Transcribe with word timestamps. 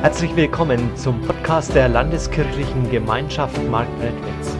Herzlich 0.00 0.36
willkommen 0.36 0.96
zum 0.96 1.20
Podcast 1.22 1.74
der 1.74 1.88
Landeskirchlichen 1.88 2.88
Gemeinschaft 2.88 3.60
Marktredwitz. 3.68 4.56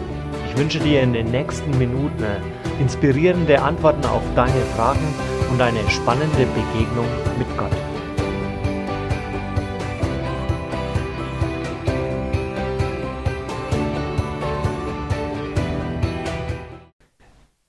Ich 0.49 0.57
wünsche 0.57 0.79
dir 0.79 1.01
in 1.01 1.13
den 1.13 1.31
nächsten 1.31 1.77
Minuten 1.77 2.25
inspirierende 2.77 3.61
Antworten 3.61 4.03
auf 4.03 4.21
deine 4.35 4.61
Fragen 4.75 5.13
und 5.49 5.61
eine 5.61 5.89
spannende 5.89 6.45
Begegnung 6.45 7.07
mit 7.37 7.47
Gott. 7.57 7.71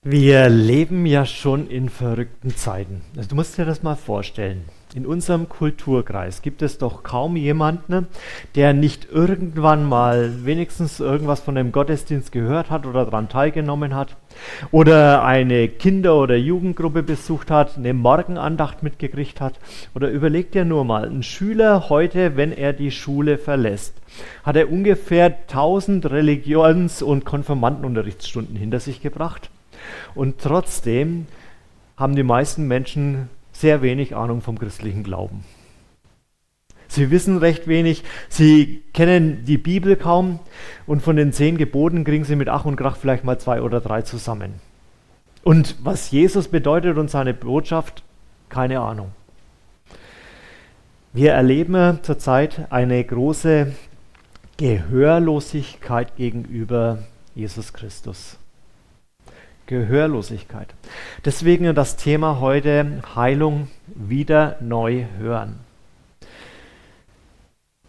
Wir 0.03 0.49
leben 0.49 1.05
ja 1.05 1.25
schon 1.25 1.69
in 1.69 1.87
verrückten 1.87 2.53
Zeiten. 2.53 3.01
Also 3.15 3.29
du 3.29 3.35
musst 3.35 3.57
dir 3.57 3.63
das 3.63 3.81
mal 3.81 3.95
vorstellen. 3.95 4.65
In 4.93 5.05
unserem 5.05 5.47
Kulturkreis 5.47 6.41
gibt 6.41 6.61
es 6.61 6.77
doch 6.77 7.01
kaum 7.01 7.37
jemanden, 7.37 8.07
der 8.55 8.73
nicht 8.73 9.07
irgendwann 9.09 9.87
mal 9.87 10.43
wenigstens 10.43 10.99
irgendwas 10.99 11.39
von 11.39 11.55
dem 11.55 11.71
Gottesdienst 11.71 12.33
gehört 12.33 12.69
hat 12.69 12.85
oder 12.85 13.05
daran 13.05 13.29
teilgenommen 13.29 13.95
hat 13.95 14.17
oder 14.69 15.23
eine 15.23 15.69
Kinder- 15.69 16.17
oder 16.17 16.35
Jugendgruppe 16.35 17.03
besucht 17.03 17.49
hat, 17.51 17.77
eine 17.77 17.93
Morgenandacht 17.93 18.83
mitgekriegt 18.83 19.39
hat. 19.39 19.59
Oder 19.95 20.09
überleg 20.09 20.51
dir 20.51 20.65
nur 20.65 20.83
mal, 20.83 21.05
ein 21.05 21.23
Schüler 21.23 21.87
heute, 21.87 22.35
wenn 22.35 22.51
er 22.51 22.73
die 22.73 22.91
Schule 22.91 23.37
verlässt, 23.37 23.93
hat 24.43 24.57
er 24.57 24.69
ungefähr 24.69 25.27
1000 25.47 26.11
Religions- 26.11 27.01
und 27.01 27.23
Konfirmandenunterrichtsstunden 27.23 28.57
hinter 28.57 28.81
sich 28.81 29.01
gebracht. 29.01 29.49
Und 30.15 30.39
trotzdem 30.39 31.27
haben 31.95 32.17
die 32.17 32.23
meisten 32.23 32.67
Menschen 32.67 33.29
sehr 33.61 33.81
wenig 33.81 34.15
Ahnung 34.15 34.41
vom 34.41 34.59
christlichen 34.59 35.03
Glauben. 35.03 35.43
Sie 36.87 37.09
wissen 37.09 37.37
recht 37.37 37.67
wenig, 37.67 38.03
sie 38.27 38.83
kennen 38.93 39.45
die 39.45 39.57
Bibel 39.57 39.95
kaum 39.95 40.39
und 40.85 41.01
von 41.01 41.15
den 41.15 41.31
zehn 41.31 41.57
Geboten 41.57 42.03
kriegen 42.03 42.25
sie 42.25 42.35
mit 42.35 42.49
Ach 42.49 42.65
und 42.65 42.75
Krach 42.75 42.97
vielleicht 42.97 43.23
mal 43.23 43.39
zwei 43.39 43.61
oder 43.61 43.79
drei 43.79 44.01
zusammen. 44.01 44.55
Und 45.43 45.77
was 45.81 46.11
Jesus 46.11 46.49
bedeutet 46.49 46.97
und 46.97 47.09
seine 47.09 47.33
Botschaft, 47.33 48.03
keine 48.49 48.81
Ahnung. 48.81 49.11
Wir 51.13 51.31
erleben 51.31 51.99
zurzeit 52.01 52.67
eine 52.71 53.01
große 53.03 53.71
Gehörlosigkeit 54.57 56.17
gegenüber 56.17 56.99
Jesus 57.35 57.73
Christus. 57.73 58.37
Gehörlosigkeit. 59.71 60.67
Deswegen 61.23 61.73
das 61.73 61.95
Thema 61.95 62.41
heute 62.41 63.01
Heilung 63.15 63.69
wieder 63.87 64.57
neu 64.59 65.05
hören. 65.17 65.61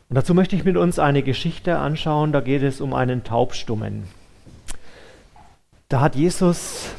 Und 0.09 0.15
dazu 0.15 0.33
möchte 0.33 0.55
ich 0.55 0.63
mit 0.63 0.77
uns 0.77 1.01
eine 1.01 1.25
Geschichte 1.25 1.79
anschauen, 1.79 2.31
da 2.31 2.41
geht 2.41 2.63
es 2.63 2.81
um 2.81 2.95
einen 2.95 3.25
Taubstummen. 3.25 4.05
Da 5.89 6.01
hat 6.01 6.15
Jesus 6.15 6.95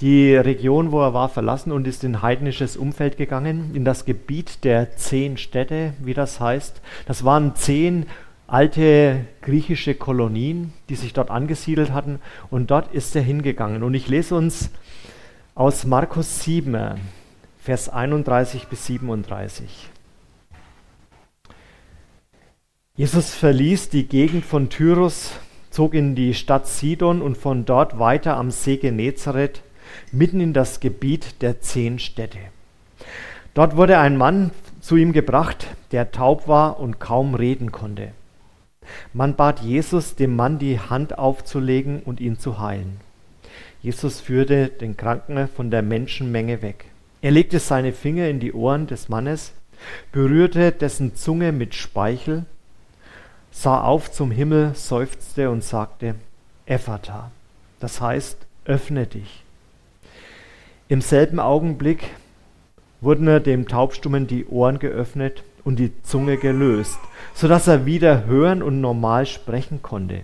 die 0.00 0.36
Region, 0.36 0.92
wo 0.92 1.00
er 1.02 1.12
war, 1.12 1.28
verlassen 1.28 1.72
und 1.72 1.88
ist 1.88 2.04
in 2.04 2.22
heidnisches 2.22 2.76
Umfeld 2.76 3.16
gegangen, 3.16 3.72
in 3.74 3.84
das 3.84 4.04
Gebiet 4.04 4.62
der 4.62 4.96
zehn 4.98 5.36
Städte, 5.36 5.94
wie 5.98 6.14
das 6.14 6.38
heißt. 6.38 6.80
Das 7.06 7.24
waren 7.24 7.56
zehn 7.56 8.06
alte 8.50 9.26
griechische 9.42 9.94
Kolonien, 9.94 10.72
die 10.88 10.96
sich 10.96 11.12
dort 11.12 11.30
angesiedelt 11.30 11.92
hatten. 11.92 12.18
Und 12.50 12.70
dort 12.70 12.92
ist 12.92 13.14
er 13.14 13.22
hingegangen. 13.22 13.82
Und 13.82 13.94
ich 13.94 14.08
lese 14.08 14.34
uns 14.34 14.70
aus 15.54 15.84
Markus 15.84 16.42
7, 16.42 17.00
Vers 17.58 17.88
31 17.88 18.66
bis 18.66 18.86
37. 18.86 19.90
Jesus 22.96 23.34
verließ 23.34 23.88
die 23.88 24.06
Gegend 24.06 24.44
von 24.44 24.68
Tyrus, 24.68 25.32
zog 25.70 25.94
in 25.94 26.14
die 26.14 26.34
Stadt 26.34 26.66
Sidon 26.66 27.22
und 27.22 27.36
von 27.38 27.64
dort 27.64 27.98
weiter 27.98 28.36
am 28.36 28.50
See 28.50 28.76
Genezareth 28.76 29.62
mitten 30.12 30.40
in 30.40 30.52
das 30.52 30.80
Gebiet 30.80 31.40
der 31.42 31.60
zehn 31.60 31.98
Städte. 31.98 32.38
Dort 33.54 33.76
wurde 33.76 33.98
ein 33.98 34.16
Mann 34.16 34.50
zu 34.80 34.96
ihm 34.96 35.12
gebracht, 35.12 35.66
der 35.92 36.10
taub 36.10 36.48
war 36.48 36.80
und 36.80 37.00
kaum 37.00 37.34
reden 37.34 37.72
konnte. 37.72 38.12
Man 39.12 39.34
bat 39.34 39.60
Jesus, 39.60 40.16
dem 40.16 40.36
Mann 40.36 40.58
die 40.58 40.78
Hand 40.78 41.18
aufzulegen 41.18 42.02
und 42.02 42.20
ihn 42.20 42.38
zu 42.38 42.58
heilen. 42.58 43.00
Jesus 43.82 44.20
führte 44.20 44.68
den 44.68 44.96
Kranken 44.96 45.48
von 45.48 45.70
der 45.70 45.82
Menschenmenge 45.82 46.62
weg. 46.62 46.86
Er 47.22 47.30
legte 47.30 47.58
seine 47.58 47.92
Finger 47.92 48.28
in 48.28 48.40
die 48.40 48.52
Ohren 48.52 48.86
des 48.86 49.08
Mannes, 49.08 49.52
berührte 50.12 50.72
dessen 50.72 51.14
Zunge 51.14 51.52
mit 51.52 51.74
Speichel, 51.74 52.44
sah 53.50 53.82
auf 53.82 54.10
zum 54.12 54.30
Himmel, 54.30 54.74
seufzte 54.74 55.50
und 55.50 55.64
sagte, 55.64 56.14
Ephata, 56.66 57.30
das 57.80 58.00
heißt, 58.00 58.38
öffne 58.64 59.06
dich. 59.06 59.42
Im 60.88 61.00
selben 61.00 61.40
Augenblick 61.40 62.10
wurden 63.00 63.42
dem 63.42 63.68
Taubstummen 63.68 64.26
die 64.26 64.46
Ohren 64.46 64.78
geöffnet 64.78 65.42
und 65.64 65.78
die 65.78 65.92
Zunge 66.02 66.36
gelöst, 66.36 66.98
sodass 67.34 67.66
er 67.66 67.86
wieder 67.86 68.26
hören 68.26 68.62
und 68.62 68.80
normal 68.80 69.26
sprechen 69.26 69.82
konnte. 69.82 70.20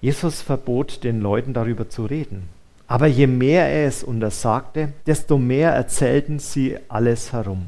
Jesus 0.00 0.40
verbot 0.40 1.04
den 1.04 1.20
Leuten 1.20 1.52
darüber 1.52 1.88
zu 1.88 2.06
reden. 2.06 2.48
Aber 2.86 3.06
je 3.06 3.26
mehr 3.26 3.68
er 3.68 3.86
es 3.86 4.02
untersagte, 4.02 4.92
desto 5.06 5.38
mehr 5.38 5.72
erzählten 5.72 6.38
sie 6.40 6.76
alles 6.88 7.32
herum. 7.32 7.66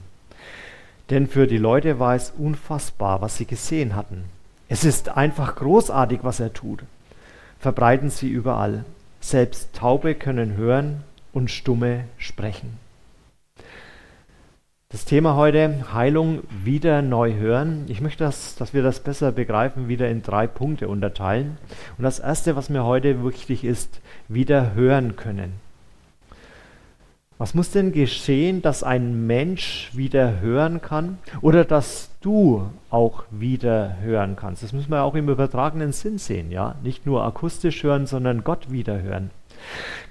Denn 1.10 1.28
für 1.28 1.46
die 1.46 1.58
Leute 1.58 1.98
war 1.98 2.16
es 2.16 2.32
unfassbar, 2.36 3.20
was 3.20 3.36
sie 3.36 3.44
gesehen 3.44 3.94
hatten. 3.94 4.24
Es 4.68 4.84
ist 4.84 5.10
einfach 5.10 5.56
großartig, 5.56 6.20
was 6.22 6.40
er 6.40 6.52
tut. 6.52 6.82
Verbreiten 7.60 8.10
sie 8.10 8.30
überall. 8.30 8.84
Selbst 9.20 9.74
Taube 9.74 10.14
können 10.14 10.56
hören 10.56 11.04
und 11.32 11.50
Stumme 11.50 12.04
sprechen. 12.16 12.81
Das 14.92 15.06
Thema 15.06 15.36
heute, 15.36 15.90
Heilung 15.94 16.40
wieder 16.50 17.00
neu 17.00 17.32
hören. 17.32 17.86
Ich 17.88 18.02
möchte, 18.02 18.24
dass, 18.24 18.56
dass 18.56 18.74
wir 18.74 18.82
das 18.82 19.00
besser 19.00 19.32
begreifen, 19.32 19.88
wieder 19.88 20.10
in 20.10 20.22
drei 20.22 20.46
Punkte 20.46 20.86
unterteilen. 20.86 21.56
Und 21.96 22.04
das 22.04 22.18
Erste, 22.18 22.56
was 22.56 22.68
mir 22.68 22.84
heute 22.84 23.24
wichtig 23.24 23.64
ist, 23.64 24.02
wieder 24.28 24.74
hören 24.74 25.16
können. 25.16 25.54
Was 27.38 27.54
muss 27.54 27.70
denn 27.70 27.92
geschehen, 27.92 28.60
dass 28.60 28.82
ein 28.82 29.26
Mensch 29.26 29.90
wieder 29.94 30.40
hören 30.40 30.82
kann 30.82 31.16
oder 31.40 31.64
dass 31.64 32.10
du 32.20 32.68
auch 32.90 33.24
wieder 33.30 33.96
hören 34.02 34.36
kannst? 34.36 34.62
Das 34.62 34.74
müssen 34.74 34.90
wir 34.90 35.04
auch 35.04 35.14
im 35.14 35.30
übertragenen 35.30 35.92
Sinn 35.92 36.18
sehen, 36.18 36.50
ja? 36.50 36.74
Nicht 36.82 37.06
nur 37.06 37.24
akustisch 37.24 37.82
hören, 37.82 38.06
sondern 38.06 38.44
Gott 38.44 38.70
wieder 38.70 39.00
hören. 39.00 39.30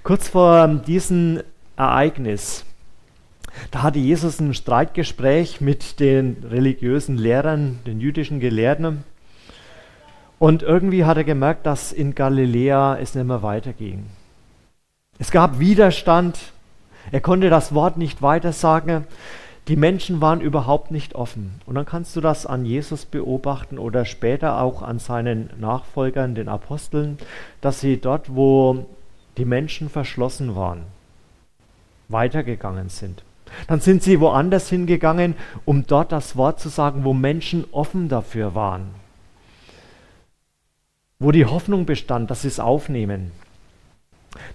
Kurz 0.02 0.28
vor 0.28 0.66
diesem 0.66 1.40
Ereignis 1.76 2.64
da 3.70 3.82
hatte 3.82 3.98
Jesus 3.98 4.40
ein 4.40 4.54
Streitgespräch 4.54 5.60
mit 5.60 6.00
den 6.00 6.44
religiösen 6.48 7.16
Lehrern, 7.16 7.80
den 7.86 8.00
jüdischen 8.00 8.40
Gelehrten. 8.40 9.04
Und 10.38 10.62
irgendwie 10.62 11.04
hat 11.04 11.16
er 11.16 11.24
gemerkt, 11.24 11.66
dass 11.66 11.92
in 11.92 12.14
Galiläa 12.14 12.98
es 12.98 13.14
nicht 13.14 13.26
mehr 13.26 13.42
weiterging. 13.42 14.06
Es 15.18 15.30
gab 15.30 15.58
Widerstand. 15.60 16.38
Er 17.12 17.20
konnte 17.20 17.50
das 17.50 17.74
Wort 17.74 17.96
nicht 17.96 18.22
weitersagen. 18.22 19.06
Die 19.68 19.76
Menschen 19.76 20.20
waren 20.20 20.40
überhaupt 20.40 20.90
nicht 20.90 21.14
offen. 21.14 21.60
Und 21.66 21.76
dann 21.76 21.86
kannst 21.86 22.16
du 22.16 22.20
das 22.20 22.46
an 22.46 22.64
Jesus 22.64 23.04
beobachten 23.04 23.78
oder 23.78 24.04
später 24.04 24.60
auch 24.60 24.82
an 24.82 24.98
seinen 24.98 25.50
Nachfolgern, 25.60 26.34
den 26.34 26.48
Aposteln, 26.48 27.18
dass 27.60 27.80
sie 27.80 27.98
dort, 27.98 28.34
wo 28.34 28.86
die 29.36 29.44
Menschen 29.44 29.88
verschlossen 29.88 30.56
waren, 30.56 30.82
weitergegangen 32.08 32.88
sind. 32.88 33.22
Dann 33.66 33.80
sind 33.80 34.02
sie 34.02 34.20
woanders 34.20 34.68
hingegangen, 34.68 35.34
um 35.64 35.86
dort 35.86 36.12
das 36.12 36.36
Wort 36.36 36.60
zu 36.60 36.68
sagen, 36.68 37.04
wo 37.04 37.12
Menschen 37.12 37.64
offen 37.72 38.08
dafür 38.08 38.54
waren. 38.54 38.90
Wo 41.18 41.30
die 41.30 41.46
Hoffnung 41.46 41.86
bestand, 41.86 42.30
dass 42.30 42.42
sie 42.42 42.48
es 42.48 42.60
aufnehmen. 42.60 43.32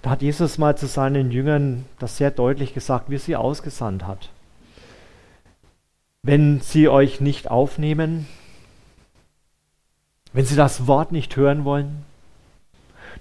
Da 0.01 0.11
hat 0.11 0.21
Jesus 0.21 0.57
mal 0.57 0.77
zu 0.77 0.87
seinen 0.87 1.31
Jüngern 1.31 1.85
das 1.99 2.17
sehr 2.17 2.31
deutlich 2.31 2.73
gesagt, 2.73 3.09
wie 3.09 3.17
sie 3.17 3.35
ausgesandt 3.35 4.05
hat. 4.05 4.29
Wenn 6.23 6.59
sie 6.61 6.89
euch 6.89 7.21
nicht 7.21 7.49
aufnehmen, 7.49 8.27
wenn 10.33 10.45
sie 10.45 10.55
das 10.55 10.87
Wort 10.87 11.11
nicht 11.11 11.35
hören 11.35 11.63
wollen, 11.63 12.03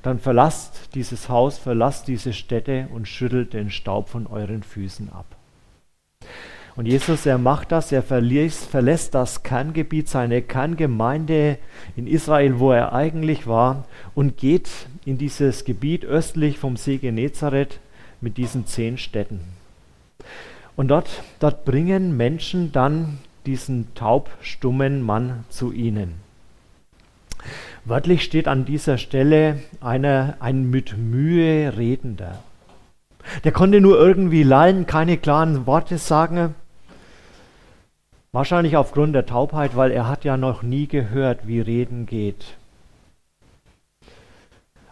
dann 0.02 0.18
verlasst 0.18 0.94
dieses 0.94 1.28
Haus, 1.28 1.58
verlasst 1.58 2.08
diese 2.08 2.32
Städte 2.32 2.88
und 2.92 3.08
schüttelt 3.08 3.52
den 3.52 3.70
Staub 3.70 4.08
von 4.08 4.26
euren 4.26 4.62
Füßen 4.62 5.10
ab. 5.12 5.26
Und 6.76 6.86
Jesus, 6.86 7.24
er 7.24 7.38
macht 7.38 7.72
das, 7.72 7.90
er 7.90 8.02
verlässt, 8.02 9.14
das 9.14 9.42
Kerngebiet, 9.42 10.08
seine 10.08 10.42
Kerngemeinde 10.42 11.56
in 11.96 12.06
Israel, 12.06 12.58
wo 12.58 12.70
er 12.70 12.92
eigentlich 12.92 13.46
war, 13.46 13.86
und 14.14 14.36
geht 14.36 14.68
in 15.06 15.16
dieses 15.16 15.64
Gebiet 15.64 16.04
östlich 16.04 16.58
vom 16.58 16.76
See 16.76 16.98
Genezareth 16.98 17.80
mit 18.20 18.36
diesen 18.36 18.66
zehn 18.66 18.98
Städten. 18.98 19.40
Und 20.76 20.88
dort, 20.88 21.22
dort 21.40 21.64
bringen 21.64 22.14
Menschen 22.14 22.72
dann 22.72 23.18
diesen 23.46 23.94
taubstummen 23.94 25.00
Mann 25.00 25.44
zu 25.48 25.72
ihnen. 25.72 26.14
Wörtlich 27.86 28.22
steht 28.22 28.48
an 28.48 28.66
dieser 28.66 28.98
Stelle 28.98 29.62
einer, 29.80 30.36
ein 30.40 30.68
mit 30.68 30.98
Mühe 30.98 31.74
Redender. 31.78 32.42
Der 33.44 33.52
konnte 33.52 33.80
nur 33.80 33.98
irgendwie 33.98 34.42
lallen, 34.42 34.86
keine 34.86 35.16
klaren 35.16 35.66
Worte 35.66 35.96
sagen. 35.96 36.54
Wahrscheinlich 38.36 38.76
aufgrund 38.76 39.14
der 39.14 39.24
Taubheit, 39.24 39.76
weil 39.76 39.90
er 39.90 40.08
hat 40.08 40.26
ja 40.26 40.36
noch 40.36 40.62
nie 40.62 40.86
gehört, 40.86 41.46
wie 41.46 41.58
Reden 41.58 42.04
geht. 42.04 42.58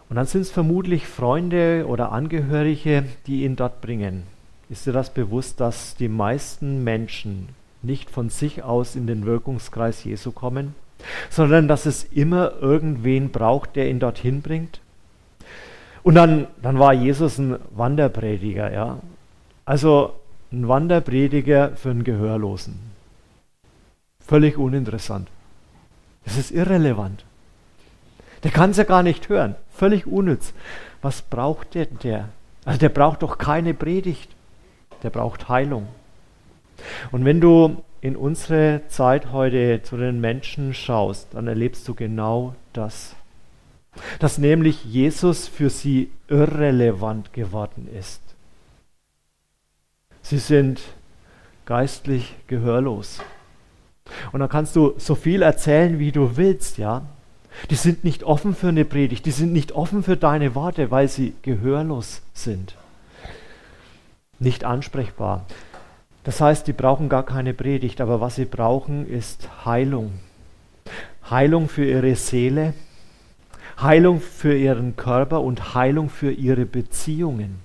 Und 0.09 0.15
dann 0.15 0.25
sind 0.25 0.41
es 0.41 0.49
vermutlich 0.49 1.05
Freunde 1.05 1.85
oder 1.87 2.11
Angehörige, 2.11 3.03
die 3.27 3.43
ihn 3.43 3.55
dort 3.55 3.81
bringen. 3.81 4.23
Ist 4.67 4.87
dir 4.87 4.93
das 4.93 5.11
bewusst, 5.11 5.59
dass 5.59 5.95
die 5.95 6.07
meisten 6.07 6.83
Menschen 6.83 7.49
nicht 7.83 8.09
von 8.09 8.31
sich 8.31 8.63
aus 8.63 8.95
in 8.95 9.05
den 9.05 9.27
Wirkungskreis 9.27 10.03
Jesu 10.03 10.31
kommen, 10.31 10.73
sondern 11.29 11.67
dass 11.67 11.85
es 11.85 12.03
immer 12.03 12.53
irgendwen 12.59 13.29
braucht, 13.29 13.75
der 13.75 13.91
ihn 13.91 13.99
dorthin 13.99 14.41
bringt? 14.41 14.79
Und 16.01 16.15
dann, 16.15 16.47
dann 16.63 16.79
war 16.79 16.93
Jesus 16.93 17.37
ein 17.37 17.59
Wanderprediger, 17.75 18.73
ja. 18.73 18.97
Also 19.65 20.13
ein 20.51 20.67
Wanderprediger 20.67 21.75
für 21.75 21.91
einen 21.91 22.03
Gehörlosen. 22.03 22.94
Völlig 24.25 24.57
uninteressant. 24.57 25.29
Es 26.25 26.37
ist 26.37 26.51
irrelevant. 26.51 27.25
Der 28.43 28.51
kann 28.51 28.71
es 28.71 28.77
ja 28.77 28.83
gar 28.83 29.03
nicht 29.03 29.29
hören. 29.29 29.55
Völlig 29.71 30.07
unnütz. 30.07 30.53
Was 31.01 31.21
braucht 31.21 31.75
der, 31.75 31.85
der? 31.85 32.29
Also 32.63 32.79
der 32.79 32.89
braucht 32.89 33.21
doch 33.21 33.37
keine 33.37 33.73
Predigt 33.73 34.35
der 35.05 35.11
braucht 35.11 35.49
Heilung. 35.49 35.87
Und 37.11 37.25
wenn 37.25 37.39
du 37.39 37.83
in 38.01 38.15
unsere 38.15 38.81
Zeit 38.87 39.31
heute 39.31 39.83
zu 39.83 39.97
den 39.97 40.19
Menschen 40.19 40.73
schaust, 40.73 41.27
dann 41.33 41.47
erlebst 41.47 41.87
du 41.87 41.93
genau 41.93 42.55
das. 42.73 43.15
Dass 44.17 44.39
nämlich 44.39 44.83
Jesus 44.83 45.47
für 45.47 45.69
sie 45.69 46.09
irrelevant 46.27 47.33
geworden 47.33 47.87
ist. 47.87 48.19
Sie 50.23 50.39
sind 50.39 50.81
geistlich 51.65 52.35
gehörlos. 52.47 53.21
Und 54.31 54.39
dann 54.39 54.49
kannst 54.49 54.75
du 54.75 54.93
so 54.97 55.15
viel 55.15 55.41
erzählen, 55.41 55.99
wie 55.99 56.11
du 56.11 56.37
willst, 56.37 56.77
ja. 56.77 57.03
Die 57.69 57.75
sind 57.75 58.03
nicht 58.03 58.23
offen 58.23 58.53
für 58.53 58.67
eine 58.67 58.85
Predigt, 58.85 59.25
die 59.25 59.31
sind 59.31 59.53
nicht 59.53 59.71
offen 59.71 60.03
für 60.03 60.17
deine 60.17 60.55
Worte, 60.55 60.91
weil 60.91 61.07
sie 61.07 61.33
gehörlos 61.41 62.21
sind 62.33 62.75
nicht 64.39 64.63
ansprechbar. 64.63 65.45
Das 66.23 66.41
heißt, 66.41 66.67
die 66.67 66.73
brauchen 66.73 67.09
gar 67.09 67.23
keine 67.23 67.53
Predigt, 67.53 68.01
aber 68.01 68.21
was 68.21 68.35
sie 68.35 68.45
brauchen, 68.45 69.07
ist 69.07 69.65
Heilung. 69.65 70.13
Heilung 71.29 71.69
für 71.69 71.85
ihre 71.85 72.15
Seele, 72.15 72.73
Heilung 73.79 74.21
für 74.21 74.55
ihren 74.55 74.95
Körper 74.95 75.41
und 75.41 75.75
Heilung 75.75 76.09
für 76.09 76.31
ihre 76.31 76.65
Beziehungen. 76.65 77.59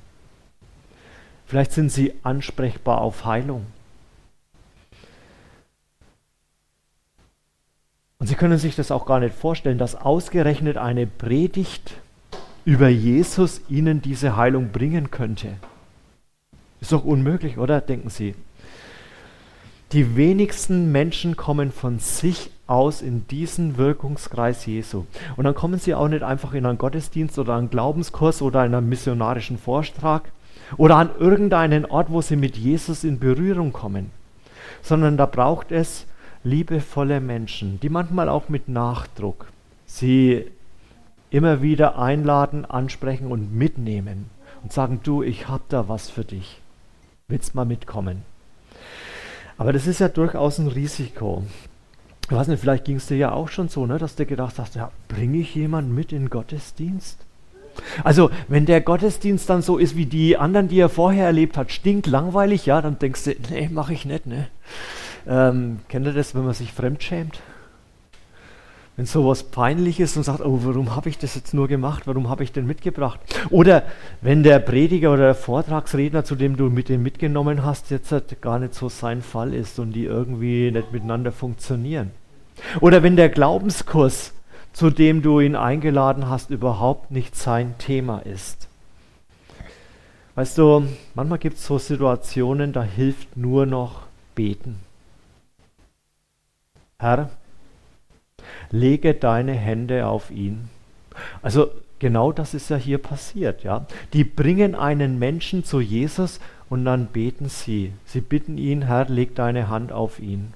Vielleicht 1.47 1.73
sind 1.73 1.91
sie 1.91 2.15
ansprechbar 2.23 3.01
auf 3.01 3.25
Heilung. 3.25 3.67
Und 8.21 8.27
Sie 8.27 8.35
können 8.35 8.59
sich 8.59 8.77
das 8.77 8.91
auch 8.91 9.07
gar 9.07 9.19
nicht 9.19 9.35
vorstellen, 9.35 9.79
dass 9.79 9.97
ausgerechnet 9.97 10.77
eine 10.77 11.07
Predigt 11.07 11.95
über 12.67 12.89
Jesus 12.89 13.63
Ihnen 13.71 14.03
diese 14.03 14.37
Heilung 14.37 14.71
bringen 14.71 15.11
könnte. 15.11 15.55
Ist 16.81 16.93
doch 16.93 17.05
unmöglich, 17.05 17.57
oder? 17.57 17.81
Denken 17.81 18.11
Sie. 18.11 18.35
Die 19.93 20.17
wenigsten 20.17 20.93
Menschen 20.93 21.37
kommen 21.37 21.73
von 21.73 21.99
sich 21.99 22.51
aus 22.67 23.03
in 23.03 23.27
diesen 23.27 23.79
Wirkungskreis 23.79 24.67
Jesu. 24.67 25.07
Und 25.37 25.45
dann 25.45 25.55
kommen 25.55 25.81
sie 25.81 25.95
auch 25.95 26.07
nicht 26.07 26.23
einfach 26.23 26.55
in 26.55 26.65
einen 26.65 26.79
Gottesdienst 26.79 27.39
oder 27.39 27.57
einen 27.57 27.71
Glaubenskurs 27.71 28.43
oder 28.43 28.65
in 28.65 28.75
einen 28.75 28.89
missionarischen 28.89 29.59
Vortrag 29.59 30.31
oder 30.77 30.97
an 30.97 31.11
irgendeinen 31.19 31.87
Ort, 31.87 32.11
wo 32.11 32.23
sie 32.23 32.37
mit 32.37 32.57
Jesus 32.57 33.03
in 33.03 33.19
Berührung 33.19 33.73
kommen, 33.73 34.13
sondern 34.83 35.17
da 35.17 35.27
braucht 35.27 35.73
es 35.73 36.07
liebevolle 36.45 37.21
Menschen, 37.21 37.81
die 37.81 37.89
manchmal 37.89 38.29
auch 38.29 38.49
mit 38.49 38.69
Nachdruck 38.69 39.47
sie 39.87 40.47
immer 41.31 41.63
wieder 41.63 41.99
einladen, 41.99 42.65
ansprechen 42.65 43.31
und 43.31 43.55
mitnehmen 43.55 44.31
und 44.63 44.73
sagen, 44.73 45.01
du, 45.03 45.23
ich 45.23 45.49
habe 45.49 45.65
da 45.69 45.89
was 45.89 46.11
für 46.11 46.25
dich 46.25 46.61
willst 47.31 47.55
mal 47.55 47.65
mitkommen. 47.65 48.23
Aber 49.57 49.73
das 49.73 49.87
ist 49.87 50.01
ja 50.01 50.09
durchaus 50.09 50.59
ein 50.59 50.69
Risiko. 50.69 51.45
Ich 52.29 52.37
weiß 52.37 52.49
nicht, 52.49 52.61
vielleicht 52.61 52.85
ging 52.85 52.97
es 52.97 53.07
dir 53.07 53.17
ja 53.17 53.33
auch 53.33 53.49
schon 53.49 53.69
so, 53.69 53.87
ne, 53.87 53.99
dass 53.99 54.17
du 54.17 54.27
gedacht 54.27 54.59
hast, 54.59 54.75
ja, 54.75 54.91
bringe 55.09 55.39
ich 55.39 55.55
jemanden 55.55 55.95
mit 55.95 56.13
in 56.13 56.31
Gottesdienst? 56.31 57.19
Also, 58.05 58.31
wenn 58.49 58.67
der 58.67 58.81
Gottesdienst 58.81 59.49
dann 59.49 59.63
so 59.63 59.79
ist 59.79 59.97
wie 59.97 60.07
die 60.07 60.37
anderen, 60.37 60.69
die 60.69 60.79
er 60.79 60.89
vorher 60.89 61.27
erlebt 61.27 61.57
hat, 61.57 61.71
stinkt 61.71 62.07
langweilig, 62.07 62.67
ja, 62.67 62.83
dann 62.83 62.99
denkst 62.99 63.25
du, 63.25 63.35
nee, 63.51 63.69
mache 63.71 63.93
ich 63.93 64.05
nicht, 64.05 64.27
ne? 64.27 64.49
Ähm, 65.27 65.81
kennt 65.89 66.07
ihr 66.07 66.13
das, 66.13 66.35
wenn 66.35 66.45
man 66.45 66.55
sich 66.55 66.73
fremdschämt? 66.73 67.41
wenn 69.01 69.07
sowas 69.07 69.45
peinlich 69.45 69.99
ist 69.99 70.19
und 70.19 70.25
sagt, 70.25 70.43
oh, 70.43 70.59
warum 70.63 70.95
habe 70.95 71.09
ich 71.09 71.17
das 71.17 71.35
jetzt 71.35 71.55
nur 71.55 71.69
gemacht, 71.69 72.03
warum 72.07 72.29
habe 72.29 72.45
ich 72.45 72.53
den 72.53 72.67
mitgebracht? 72.67 73.19
Oder 73.49 73.83
wenn 74.21 74.43
der 74.43 74.59
Prediger 74.59 75.15
oder 75.15 75.23
der 75.23 75.35
Vortragsredner, 75.35 76.23
zu 76.23 76.35
dem 76.35 76.59
du 76.59 76.65
mit 76.65 76.91
dem 76.91 77.03
mitgenommen 77.03 77.65
hast, 77.65 77.91
jetzt 77.91 78.13
halt 78.13 78.43
gar 78.43 78.59
nicht 78.59 78.75
so 78.75 78.91
sein 78.91 79.23
Fall 79.23 79.55
ist 79.55 79.79
und 79.79 79.93
die 79.93 80.05
irgendwie 80.05 80.71
nicht 80.71 80.93
miteinander 80.93 81.33
funktionieren. 81.33 82.11
Oder 82.83 83.03
wenn 83.03 83.17
der 83.17 83.31
Glaubenskurs, 83.31 84.35
zu 84.75 84.91
dem 84.91 85.23
du 85.23 85.41
ihn 85.41 85.57
eingeladen 85.57 86.29
hast, 86.29 86.51
überhaupt 86.51 87.11
nicht 87.11 87.37
sein 87.37 87.77
Thema 87.79 88.19
ist. 88.19 88.69
Weißt 90.35 90.59
du, 90.59 90.85
manchmal 91.15 91.39
gibt 91.39 91.57
es 91.57 91.65
so 91.65 91.79
Situationen, 91.79 92.75
da 92.75 92.83
hilft 92.83 93.35
nur 93.35 93.65
noch 93.65 94.03
beten. 94.35 94.90
Herr, 97.01 97.31
lege 98.71 99.15
deine 99.15 99.53
Hände 99.53 100.07
auf 100.07 100.31
ihn. 100.31 100.69
Also 101.43 101.71
genau 101.99 102.31
das 102.31 102.55
ist 102.55 102.69
ja 102.71 102.77
hier 102.77 102.99
passiert, 102.99 103.65
ja. 103.65 103.87
Die 104.13 104.25
bringen 104.25 104.75
einen 104.75 105.19
Menschen 105.19 105.65
zu 105.65 105.81
Jesus 105.81 106.41
und 106.69 106.85
dann 106.85 107.07
beten 107.07 107.49
sie. 107.49 107.93
Sie 108.05 108.21
bitten 108.21 108.59
ihn, 108.59 108.83
Herr, 108.83 109.07
leg 109.07 109.35
deine 109.35 109.69
Hand 109.69 109.93
auf 109.93 110.21
ihn. 110.21 110.53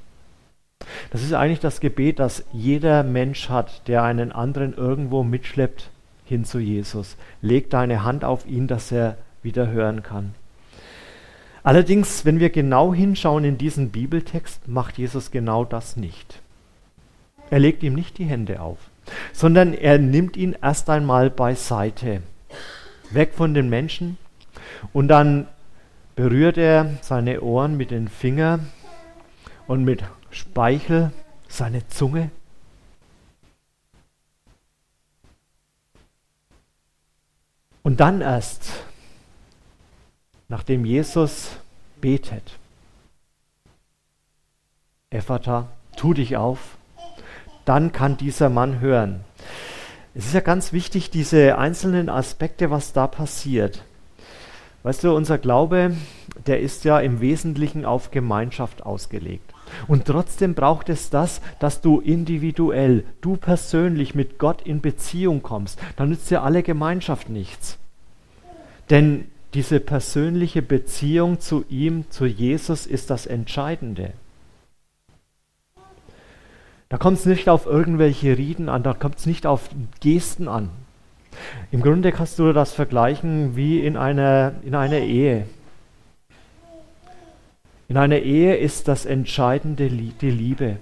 Das 1.10 1.22
ist 1.22 1.32
eigentlich 1.32 1.60
das 1.60 1.80
Gebet, 1.80 2.18
das 2.18 2.44
jeder 2.52 3.02
Mensch 3.02 3.48
hat, 3.48 3.88
der 3.88 4.02
einen 4.02 4.30
anderen 4.30 4.74
irgendwo 4.74 5.22
mitschleppt 5.22 5.90
hin 6.24 6.44
zu 6.44 6.58
Jesus. 6.58 7.16
Leg 7.40 7.70
deine 7.70 8.04
Hand 8.04 8.24
auf 8.24 8.46
ihn, 8.46 8.66
dass 8.66 8.92
er 8.92 9.16
wieder 9.42 9.70
hören 9.70 10.02
kann. 10.02 10.34
Allerdings, 11.64 12.26
wenn 12.26 12.40
wir 12.40 12.50
genau 12.50 12.92
hinschauen 12.92 13.42
in 13.44 13.56
diesen 13.56 13.90
Bibeltext, 13.90 14.68
macht 14.68 14.98
Jesus 14.98 15.30
genau 15.30 15.64
das 15.64 15.96
nicht. 15.96 16.40
Er 17.48 17.58
legt 17.58 17.82
ihm 17.82 17.94
nicht 17.94 18.18
die 18.18 18.26
Hände 18.26 18.60
auf, 18.60 18.78
sondern 19.32 19.72
er 19.72 19.98
nimmt 19.98 20.36
ihn 20.36 20.54
erst 20.60 20.90
einmal 20.90 21.30
beiseite, 21.30 22.22
weg 23.10 23.32
von 23.34 23.54
den 23.54 23.70
Menschen 23.70 24.18
und 24.92 25.08
dann 25.08 25.48
berührt 26.16 26.58
er 26.58 26.98
seine 27.00 27.40
Ohren 27.40 27.78
mit 27.78 27.90
den 27.90 28.08
Fingern 28.08 28.68
und 29.66 29.84
mit 29.84 30.04
Speichel 30.30 31.12
seine 31.48 31.88
Zunge. 31.88 32.30
Und 37.82 38.00
dann 38.00 38.20
erst, 38.20 38.84
nachdem 40.54 40.84
Jesus 40.84 41.56
betet, 42.00 42.60
Ephata, 45.10 45.66
tu 45.96 46.14
dich 46.14 46.36
auf, 46.36 46.76
dann 47.64 47.90
kann 47.90 48.16
dieser 48.16 48.50
Mann 48.50 48.78
hören. 48.78 49.24
Es 50.14 50.26
ist 50.26 50.34
ja 50.34 50.38
ganz 50.38 50.72
wichtig, 50.72 51.10
diese 51.10 51.58
einzelnen 51.58 52.08
Aspekte, 52.08 52.70
was 52.70 52.92
da 52.92 53.08
passiert. 53.08 53.82
Weißt 54.84 55.02
du, 55.02 55.12
unser 55.16 55.38
Glaube, 55.38 55.96
der 56.46 56.60
ist 56.60 56.84
ja 56.84 57.00
im 57.00 57.20
Wesentlichen 57.20 57.84
auf 57.84 58.12
Gemeinschaft 58.12 58.86
ausgelegt. 58.86 59.52
Und 59.88 60.04
trotzdem 60.04 60.54
braucht 60.54 60.88
es 60.88 61.10
das, 61.10 61.40
dass 61.58 61.80
du 61.80 61.98
individuell, 61.98 63.02
du 63.22 63.36
persönlich 63.36 64.14
mit 64.14 64.38
Gott 64.38 64.62
in 64.62 64.80
Beziehung 64.80 65.42
kommst. 65.42 65.80
Dann 65.96 66.10
nützt 66.10 66.30
dir 66.30 66.44
alle 66.44 66.62
Gemeinschaft 66.62 67.28
nichts. 67.28 67.76
Denn 68.88 69.26
diese 69.54 69.78
persönliche 69.80 70.62
Beziehung 70.62 71.40
zu 71.40 71.64
ihm, 71.68 72.10
zu 72.10 72.26
Jesus, 72.26 72.86
ist 72.86 73.10
das 73.10 73.26
Entscheidende. 73.26 74.12
Da 76.88 76.98
kommt 76.98 77.18
es 77.18 77.26
nicht 77.26 77.48
auf 77.48 77.66
irgendwelche 77.66 78.36
Rieden 78.36 78.68
an, 78.68 78.82
da 78.82 78.94
kommt 78.94 79.18
es 79.18 79.26
nicht 79.26 79.46
auf 79.46 79.70
Gesten 80.00 80.48
an. 80.48 80.70
Im 81.70 81.82
Grunde 81.82 82.12
kannst 82.12 82.38
du 82.38 82.52
das 82.52 82.72
vergleichen 82.72 83.56
wie 83.56 83.84
in 83.84 83.96
einer, 83.96 84.54
in 84.64 84.74
einer 84.74 84.98
Ehe. 84.98 85.46
In 87.88 87.96
einer 87.96 88.18
Ehe 88.18 88.56
ist 88.56 88.88
das 88.88 89.06
Entscheidende 89.06 89.88
die 89.88 90.30
Liebe. 90.30 90.76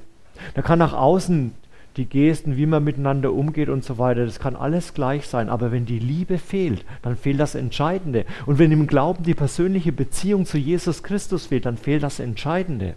Da 0.55 0.63
kann 0.63 0.79
nach 0.79 0.93
außen 0.93 1.55
die 1.97 2.07
Gesten, 2.07 2.57
wie 2.57 2.67
man 2.67 2.85
miteinander 2.85 3.33
umgeht 3.33 3.69
und 3.69 3.85
so 3.85 3.99
weiter, 3.99 4.25
das 4.25 4.41
kann 4.41 4.57
alles 4.57 4.95
gleich 4.95 5.27
sein. 5.27 5.49
Aber 5.49 5.73
wenn 5.73 5.85
die 5.85 5.99
Liebe 5.99 6.39
fehlt, 6.39 6.85
dann 7.03 7.17
fehlt 7.17 7.39
das 7.39 7.55
Entscheidende. 7.55 8.25
Und 8.47 8.59
wenn 8.59 8.73
im 8.73 8.87
Glauben 8.87 9.25
die 9.25 9.35
persönliche 9.35 9.93
Beziehung 9.93 10.47
zu 10.47 10.59
Jesus 10.59 11.03
Christus 11.03 11.47
fehlt, 11.47 11.67
dann 11.67 11.77
fehlt 11.77 12.03
das 12.03 12.19
Entscheidende. 12.19 12.95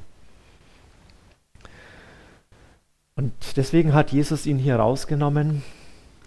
Und 3.18 3.32
deswegen 3.56 3.94
hat 3.94 4.12
Jesus 4.12 4.46
ihn 4.46 4.58
hier 4.58 4.76
rausgenommen, 4.76 5.64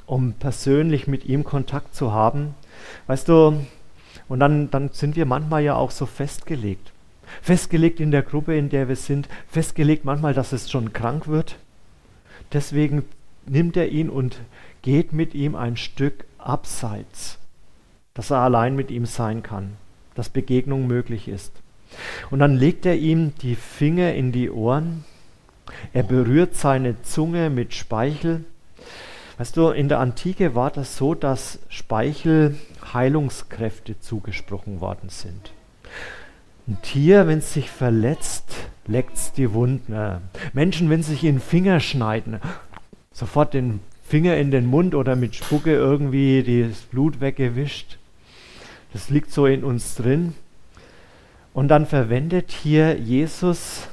um 0.07 0.33
persönlich 0.33 1.07
mit 1.07 1.27
ihm 1.27 1.45
Kontakt 1.45 1.95
zu 1.95 2.13
haben. 2.13 2.55
Weißt 3.07 3.29
du, 3.29 3.61
und 4.29 4.41
dann, 4.41 4.71
dann 4.71 4.91
sind 4.93 5.17
wir 5.17 5.27
manchmal 5.27 5.63
ja 5.63 5.75
auch 5.75 5.91
so 5.91 6.07
festgelegt. 6.07 6.93
Festgelegt 7.43 8.01
in 8.01 8.11
der 8.11 8.23
Gruppe, 8.23 8.57
in 8.57 8.69
der 8.69 8.89
wir 8.89 8.97
sind, 8.97 9.29
festgelegt 9.49 10.05
manchmal, 10.05 10.35
dass 10.35 10.53
es 10.53 10.71
schon 10.71 10.93
krank 10.93 11.29
wird. 11.29 11.57
Deswegen 12.53 13.05
nimmt 13.47 13.77
er 13.77 13.89
ihn 13.89 14.11
und 14.11 14.41
geht 14.83 15.13
mit 15.13 15.35
ihm 15.35 15.55
ein 15.55 15.77
Stück 15.77 16.25
abseits, 16.39 17.39
dass 18.15 18.31
er 18.31 18.39
allein 18.39 18.77
mit 18.77 18.91
ihm 18.91 19.07
sein 19.07 19.43
kann, 19.43 19.77
dass 20.15 20.29
Begegnung 20.29 20.87
möglich 20.87 21.29
ist. 21.29 21.53
Und 22.31 22.39
dann 22.41 22.57
legt 22.57 22.87
er 22.87 22.97
ihm 22.97 23.33
die 23.41 23.55
Finger 23.55 24.15
in 24.15 24.33
die 24.33 24.51
Ohren, 24.51 25.05
er 25.93 26.03
berührt 26.03 26.55
seine 26.55 27.03
Zunge 27.03 27.51
mit 27.51 27.75
Speichel. 27.75 28.45
Weißt 29.37 29.57
du, 29.57 29.69
in 29.69 29.89
der 29.89 30.01
Antike 30.01 30.55
war 30.55 30.71
das 30.71 30.97
so, 30.97 31.15
dass 31.15 31.59
Speichel 31.69 32.57
Heilungskräfte 32.93 34.01
zugesprochen 34.01 34.81
worden 34.81 35.11
sind. 35.11 35.53
Ein 36.69 36.83
Tier, 36.83 37.27
wenn 37.27 37.39
es 37.39 37.55
sich 37.55 37.71
verletzt, 37.71 38.69
leckt 38.87 39.17
es 39.17 39.33
die 39.33 39.55
Wunden. 39.55 40.21
Menschen, 40.53 40.91
wenn 40.91 41.03
sie 41.03 41.13
sich 41.13 41.25
in 41.25 41.41
Finger 41.41 41.81
schneiden, 41.81 42.41
sofort 43.11 43.55
den 43.55 43.81
Finger 44.03 44.37
in 44.37 44.51
den 44.51 44.67
Mund 44.67 44.95
oder 44.95 45.17
mit 45.17 45.35
Spucke 45.35 45.73
irgendwie 45.73 46.69
das 46.69 46.83
Blut 46.83 47.23
weggewischt. 47.23 47.97
Das 48.93 49.09
liegt 49.09 49.31
so 49.31 49.47
in 49.47 49.65
uns 49.65 49.95
drin. 49.95 50.35
Und 51.55 51.69
dann 51.69 51.87
verwendet 51.87 52.51
hier 52.51 52.99
Jesus 52.99 53.89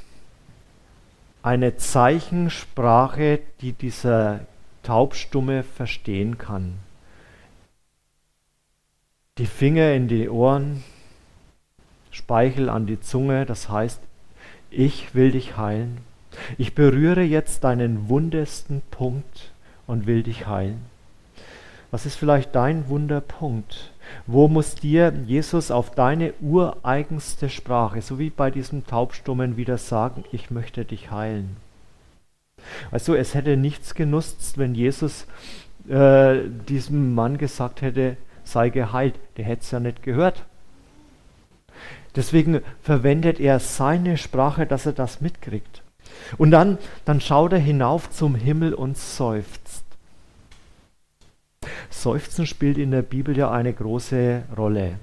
eine 1.44 1.77
Zeichensprache, 1.77 3.39
die 3.62 3.72
dieser 3.72 4.41
Taubstumme 4.84 5.63
verstehen 5.63 6.38
kann. 6.38 6.74
Die 9.38 9.46
Finger 9.46 9.94
in 9.94 10.10
die 10.10 10.27
Ohren, 10.27 10.84
Speichel 12.15 12.69
an 12.69 12.88
die 12.88 13.01
Zunge, 13.01 13.45
das 13.45 13.67
heißt, 13.67 14.01
ich 14.72 15.13
will 15.13 15.31
dich 15.31 15.57
heilen. 15.57 15.98
Ich 16.57 16.74
berühre 16.74 17.24
jetzt 17.24 17.65
deinen 17.65 18.07
wundesten 18.07 18.81
Punkt 18.89 19.51
und 19.86 20.07
will 20.07 20.24
dich 20.24 20.48
heilen. 20.48 20.86
Was 21.91 22.05
ist 22.05 22.15
vielleicht 22.15 22.55
dein 22.55 22.88
Wunderpunkt? 22.88 23.91
Wo 24.27 24.48
muss 24.48 24.75
dir 24.75 25.13
Jesus 25.25 25.72
auf 25.72 25.91
deine 25.91 26.34
ureigenste 26.39 27.50
Sprache, 27.50 28.01
so 28.01 28.17
wie 28.17 28.29
bei 28.29 28.50
diesem 28.50 28.88
Taubstummen, 28.88 29.57
wieder 29.57 29.77
sagen, 29.77 30.24
ich 30.31 30.51
möchte 30.51 30.86
dich 30.86 31.12
heilen? 31.12 31.57
Also 32.91 33.13
es 33.13 33.34
hätte 33.34 33.57
nichts 33.57 33.93
genutzt, 33.93 34.57
wenn 34.57 34.74
Jesus 34.74 35.27
äh, 35.89 36.39
diesem 36.69 37.13
Mann 37.13 37.38
gesagt 37.38 37.81
hätte, 37.81 38.15
sei 38.45 38.69
geheilt. 38.69 39.15
Der 39.36 39.43
hätte 39.43 39.63
es 39.63 39.72
ja 39.72 39.81
nicht 39.81 40.01
gehört. 40.01 40.45
Deswegen 42.15 42.62
verwendet 42.81 43.39
er 43.39 43.60
seine 43.60 44.17
Sprache, 44.17 44.65
dass 44.65 44.86
er 44.86 44.93
das 44.93 45.22
mitkriegt. 45.22 45.84
Und 46.38 46.51
dann, 46.51 46.77
dann 47.03 47.19
schaut 47.22 47.53
er 47.53 47.60
hinauf 47.60 48.10
zum 48.10 48.36
Himmel 48.36 48.74
und 48.74 48.98
seufzt. 48.98 49.84
Seufzen 51.89 52.45
spielt 52.45 52.77
in 52.77 52.91
der 52.91 53.01
Bibel 53.01 53.38
ja 53.38 53.51
eine 53.51 53.74
große 53.74 54.43
Rolle. 54.55 55.00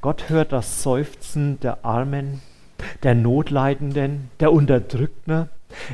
Gott 0.00 0.28
hört 0.28 0.52
das 0.52 0.82
Seufzen 0.82 1.60
der 1.60 1.84
Armen, 1.84 2.40
der 3.02 3.14
Notleidenden, 3.14 4.30
der 4.40 4.52
Unterdrückten. 4.52 5.48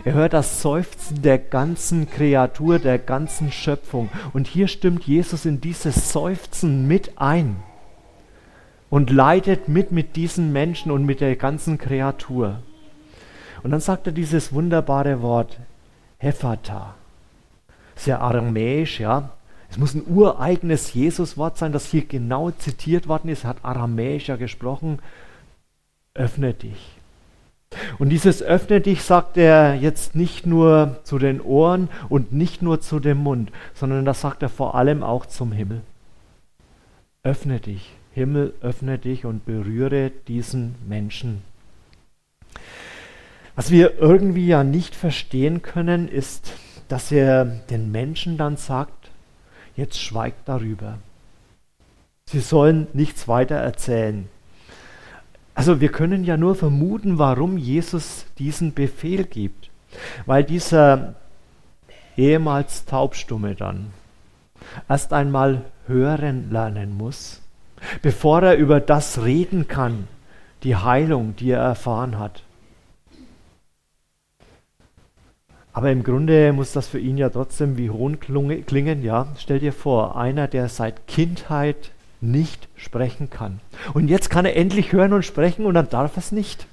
Er 0.05 0.13
hört 0.13 0.33
das 0.33 0.63
Seufzen 0.63 1.23
der 1.23 1.39
ganzen 1.39 2.09
Kreatur, 2.09 2.79
der 2.79 2.99
ganzen 2.99 3.51
Schöpfung. 3.51 4.11
Und 4.33 4.47
hier 4.47 4.69
stimmt 4.69 5.05
Jesus 5.05 5.45
in 5.45 5.61
dieses 5.61 6.13
Seufzen 6.13 6.87
mit 6.87 7.13
ein 7.17 7.57
und 8.93 9.09
leidet 9.09 9.69
mit 9.69 9.91
mit 9.91 10.17
diesen 10.17 10.53
Menschen 10.53 10.93
und 10.93 11.07
mit 11.07 11.23
der 11.23 11.35
ganzen 11.37 11.79
Kreatur. 11.79 12.59
Und 13.63 13.71
dann 13.71 13.81
sagt 13.81 14.07
er 14.07 14.13
dieses 14.13 14.53
wunderbare 14.53 15.23
Wort, 15.23 15.57
Hephata. 16.19 16.95
Sehr 17.97 18.21
aramäisch, 18.21 19.01
ja. 19.01 19.31
Es 19.71 19.79
muss 19.79 19.95
ein 19.95 20.05
ureigenes 20.07 20.93
Jesuswort 20.93 21.57
sein, 21.57 21.73
das 21.73 21.87
hier 21.87 22.05
genau 22.05 22.51
zitiert 22.51 23.09
worden 23.09 23.31
ist. 23.31 23.45
Er 23.45 23.51
hat 23.51 23.65
aramäischer 23.65 24.37
gesprochen. 24.37 24.99
Öffne 26.13 26.53
dich. 26.53 26.91
Und 27.99 28.11
dieses 28.11 28.43
Öffne 28.43 28.83
dich 28.83 29.05
sagt 29.05 29.39
er 29.39 29.75
jetzt 29.75 30.15
nicht 30.15 30.45
nur 30.45 30.99
zu 31.05 31.19
den 31.19 31.41
Ohren 31.41 31.89
und 32.11 32.35
nicht 32.35 32.61
nur 32.61 32.83
zu 32.83 33.01
dem 33.01 33.17
Mund, 33.17 33.53
sondern 33.73 34.05
das 34.05 34.21
sagt 34.21 34.43
er 34.43 34.51
vor 34.51 34.75
allem 34.75 35.03
auch 35.03 35.25
zum 35.25 35.51
Himmel. 35.51 35.81
Öffne 37.23 37.59
dich. 37.59 37.95
Himmel, 38.15 38.55
öffne 38.61 38.99
dich 38.99 39.25
und 39.25 39.45
berühre 39.47 40.11
diesen 40.29 40.75
Menschen. 40.87 41.43
Was 43.55 43.71
wir 43.71 43.99
irgendwie 43.99 44.47
ja 44.47 44.65
nicht 44.65 44.95
verstehen 44.95 45.63
können, 45.63 46.09
ist, 46.09 46.53
dass 46.89 47.13
er 47.13 47.45
den 47.45 47.91
Menschen 47.91 48.37
dann 48.37 48.57
sagt, 48.57 49.11
jetzt 49.77 50.01
schweigt 50.01 50.49
darüber. 50.49 50.99
Sie 52.27 52.41
sollen 52.41 52.87
nichts 52.93 53.29
weiter 53.29 53.57
erzählen. 53.57 54.29
Also 55.55 55.81
wir 55.81 55.91
können 55.91 56.25
ja 56.25 56.37
nur 56.37 56.55
vermuten, 56.55 57.19
warum 57.19 57.59
Jesus 57.59 58.25
diesen 58.39 58.73
Befehl 58.73 59.25
gibt. 59.25 59.71
Weil 60.25 60.45
dieser 60.45 61.15
ehemals 62.17 62.87
Taubstumme 62.87 63.55
dann 63.55 63.93
erst 64.89 65.13
einmal 65.13 65.63
hören 65.87 66.51
lernen 66.51 66.97
muss 66.97 67.42
bevor 68.03 68.43
er 68.43 68.57
über 68.57 68.81
das 68.81 69.25
reden 69.25 69.69
kann, 69.69 70.09
die 70.63 70.77
Heilung, 70.77 71.35
die 71.37 71.51
er 71.51 71.61
erfahren 71.61 72.19
hat. 72.19 72.43
Aber 75.73 75.91
im 75.91 76.03
Grunde 76.03 76.53
muss 76.53 76.73
das 76.73 76.87
für 76.87 76.99
ihn 76.99 77.17
ja 77.17 77.31
trotzdem 77.31 77.79
wie 77.79 77.91
Hohn 77.91 78.21
klingen, 78.21 79.03
ja. 79.03 79.29
Stell 79.39 79.59
dir 79.59 79.73
vor, 79.73 80.17
einer, 80.17 80.47
der 80.47 80.69
seit 80.69 81.07
Kindheit 81.07 81.93
nicht 82.21 82.69
sprechen 82.77 83.31
kann. 83.31 83.61
Und 83.95 84.09
jetzt 84.09 84.29
kann 84.31 84.45
er 84.45 84.57
endlich 84.57 84.93
hören 84.93 85.13
und 85.13 85.25
sprechen 85.25 85.65
und 85.65 85.75
dann 85.75 85.89
darf 85.89 86.17
er 86.17 86.19
es 86.19 86.31
nicht. 86.31 86.67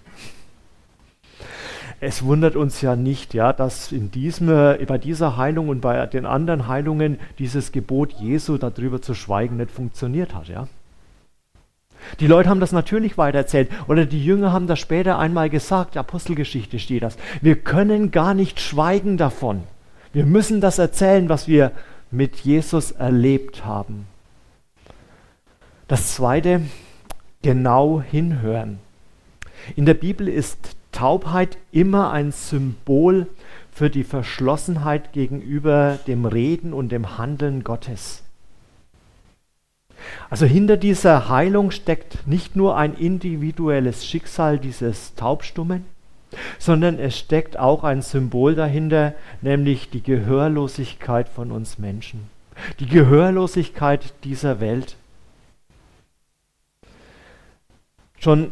Es 2.01 2.23
wundert 2.23 2.55
uns 2.55 2.81
ja 2.81 2.95
nicht, 2.95 3.33
ja, 3.33 3.51
dass 3.51 3.91
in 3.91 4.09
diesem, 4.11 4.47
bei 4.47 4.97
dieser 4.97 5.35
Heilung 5.35 5.67
und 5.67 5.81
bei 5.81 6.05
den 6.05 6.25
anderen 6.25 6.67
Heilungen 6.67 7.19
dieses 7.39 7.71
Gebot 7.73 8.13
Jesu 8.13 8.57
darüber 8.57 9.01
zu 9.01 9.13
schweigen 9.13 9.57
nicht 9.57 9.71
funktioniert 9.71 10.33
hat, 10.33 10.47
ja. 10.47 10.67
Die 12.19 12.27
Leute 12.27 12.49
haben 12.49 12.59
das 12.59 12.71
natürlich 12.71 13.17
weitererzählt 13.17 13.69
oder 13.87 14.05
die 14.05 14.23
Jünger 14.23 14.51
haben 14.51 14.67
das 14.67 14.79
später 14.79 15.19
einmal 15.19 15.49
gesagt, 15.49 15.97
Apostelgeschichte 15.97 16.79
steht 16.79 17.03
das. 17.03 17.17
Wir 17.41 17.55
können 17.55 18.11
gar 18.11 18.33
nicht 18.33 18.59
schweigen 18.59 19.17
davon. 19.17 19.63
Wir 20.13 20.25
müssen 20.25 20.61
das 20.61 20.79
erzählen, 20.79 21.29
was 21.29 21.47
wir 21.47 21.71
mit 22.11 22.37
Jesus 22.37 22.91
erlebt 22.91 23.65
haben. 23.65 24.07
Das 25.87 26.13
zweite, 26.13 26.61
genau 27.41 28.01
hinhören. 28.01 28.79
In 29.75 29.85
der 29.85 29.93
Bibel 29.93 30.27
ist 30.27 30.75
Taubheit 30.91 31.57
immer 31.71 32.11
ein 32.11 32.31
Symbol 32.31 33.27
für 33.71 33.89
die 33.89 34.03
Verschlossenheit 34.03 35.13
gegenüber 35.13 35.99
dem 36.07 36.25
Reden 36.25 36.73
und 36.73 36.91
dem 36.91 37.17
Handeln 37.17 37.63
Gottes. 37.63 38.23
Also 40.29 40.45
hinter 40.45 40.77
dieser 40.77 41.29
Heilung 41.29 41.71
steckt 41.71 42.27
nicht 42.27 42.55
nur 42.55 42.77
ein 42.77 42.93
individuelles 42.95 44.05
Schicksal 44.05 44.59
dieses 44.59 45.15
Taubstummen, 45.15 45.85
sondern 46.57 46.99
es 46.99 47.17
steckt 47.17 47.57
auch 47.57 47.83
ein 47.83 48.01
Symbol 48.01 48.55
dahinter, 48.55 49.13
nämlich 49.41 49.89
die 49.89 50.03
Gehörlosigkeit 50.03 51.27
von 51.27 51.51
uns 51.51 51.79
Menschen, 51.79 52.29
die 52.79 52.87
Gehörlosigkeit 52.87 54.13
dieser 54.23 54.59
Welt. 54.59 54.95
Schon 58.19 58.51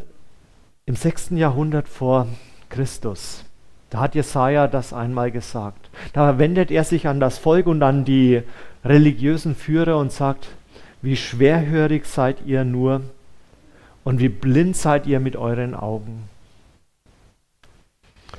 im 0.85 0.95
6. 0.95 1.31
Jahrhundert 1.31 1.89
vor 1.89 2.27
Christus, 2.69 3.43
da 3.89 3.99
hat 3.99 4.15
Jesaja 4.15 4.67
das 4.67 4.91
einmal 4.91 5.31
gesagt. 5.31 5.89
Da 6.13 6.39
wendet 6.39 6.71
er 6.71 6.83
sich 6.83 7.07
an 7.07 7.19
das 7.19 7.37
Volk 7.37 7.67
und 7.67 7.83
an 7.83 8.05
die 8.05 8.41
religiösen 8.83 9.55
Führer 9.55 9.97
und 9.97 10.11
sagt: 10.11 10.47
wie 11.01 11.15
schwerhörig 11.15 12.05
seid 12.05 12.45
ihr 12.45 12.63
nur 12.63 13.01
und 14.03 14.19
wie 14.19 14.29
blind 14.29 14.75
seid 14.75 15.05
ihr 15.07 15.19
mit 15.19 15.35
euren 15.35 15.75
Augen. 15.75 16.29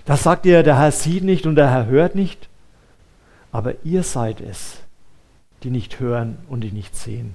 Das 0.04 0.22
sagt 0.22 0.46
ihr, 0.46 0.62
der 0.62 0.78
Herr 0.78 0.92
sieht 0.92 1.24
nicht 1.24 1.46
und 1.46 1.56
der 1.56 1.70
Herr 1.70 1.86
hört 1.86 2.14
nicht, 2.14 2.48
aber 3.52 3.74
ihr 3.84 4.02
seid 4.02 4.40
es, 4.40 4.78
die 5.62 5.70
nicht 5.70 6.00
hören 6.00 6.38
und 6.48 6.62
die 6.62 6.72
nicht 6.72 6.96
sehen. 6.96 7.34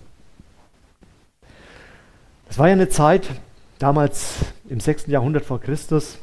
Es 2.49 2.57
war 2.59 2.67
ja 2.67 2.73
eine 2.73 2.89
Zeit, 2.89 3.29
damals 3.79 4.45
im 4.69 4.79
6. 4.79 5.07
Jahrhundert 5.07 5.45
vor 5.45 5.59
Christus, 5.59 6.17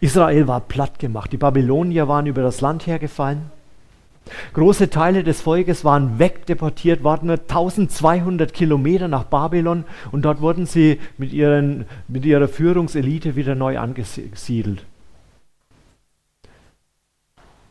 Israel 0.00 0.48
war 0.48 0.60
platt 0.60 0.98
gemacht. 0.98 1.32
Die 1.32 1.38
Babylonier 1.38 2.08
waren 2.08 2.26
über 2.26 2.42
das 2.42 2.60
Land 2.60 2.86
hergefallen. 2.86 3.50
Große 4.54 4.88
Teile 4.90 5.22
des 5.22 5.42
Volkes 5.42 5.84
waren 5.84 6.18
wegdeportiert 6.18 7.04
worden, 7.04 7.30
1200 7.30 8.54
Kilometer 8.54 9.08
nach 9.08 9.24
Babylon 9.24 9.84
und 10.12 10.24
dort 10.24 10.40
wurden 10.40 10.66
sie 10.66 10.98
mit, 11.18 11.32
ihren, 11.32 11.84
mit 12.08 12.24
ihrer 12.24 12.48
Führungselite 12.48 13.36
wieder 13.36 13.54
neu 13.54 13.78
angesiedelt. 13.78 14.84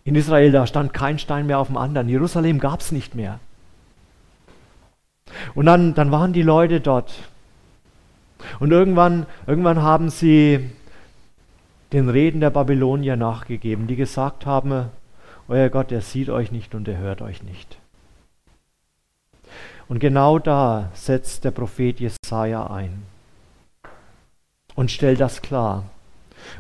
In 0.04 0.16
Israel, 0.16 0.52
da 0.52 0.68
stand 0.68 0.94
kein 0.94 1.18
Stein 1.18 1.48
mehr 1.48 1.60
auf 1.60 1.68
dem 1.68 1.78
anderen. 1.78 2.10
Jerusalem 2.10 2.60
gab 2.60 2.82
es 2.82 2.92
nicht 2.92 3.16
mehr. 3.16 3.40
Und 5.56 5.66
dann, 5.66 5.94
dann 5.94 6.12
waren 6.12 6.34
die 6.34 6.42
Leute 6.42 6.82
dort. 6.82 7.14
Und 8.60 8.72
irgendwann, 8.72 9.26
irgendwann 9.48 9.82
haben 9.82 10.10
sie 10.10 10.70
den 11.94 12.10
Reden 12.10 12.42
der 12.42 12.50
Babylonier 12.50 13.16
nachgegeben, 13.16 13.88
die 13.88 13.96
gesagt 13.96 14.46
haben, 14.46 14.90
euer 15.48 15.70
Gott, 15.70 15.92
er 15.92 16.02
sieht 16.02 16.30
euch 16.30 16.52
nicht 16.52 16.76
und 16.76 16.88
er 16.88 16.98
hört 16.98 17.22
euch 17.22 17.44
nicht. 17.44 17.78
Und 19.88 20.00
genau 20.00 20.40
da 20.40 20.90
setzt 20.94 21.44
der 21.44 21.52
Prophet 21.52 22.00
Jesaja 22.00 22.68
ein 22.68 23.04
und 24.76 24.92
stellt 24.92 25.20
das 25.20 25.42
klar 25.42 25.86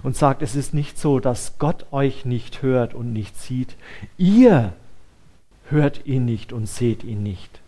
und 0.03 0.15
sagt, 0.15 0.41
es 0.41 0.55
ist 0.55 0.73
nicht 0.73 0.97
so, 0.99 1.19
dass 1.19 1.57
Gott 1.57 1.85
euch 1.91 2.25
nicht 2.25 2.61
hört 2.61 2.93
und 2.93 3.13
nicht 3.13 3.37
sieht. 3.39 3.75
Ihr 4.17 4.73
hört 5.69 6.05
ihn 6.05 6.25
nicht 6.25 6.53
und 6.53 6.67
seht 6.67 7.03
ihn 7.03 7.23
nicht. 7.23 7.61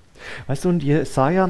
Weißt 0.48 0.66
du, 0.66 0.70
und 0.70 0.84
Jesaja 0.84 1.50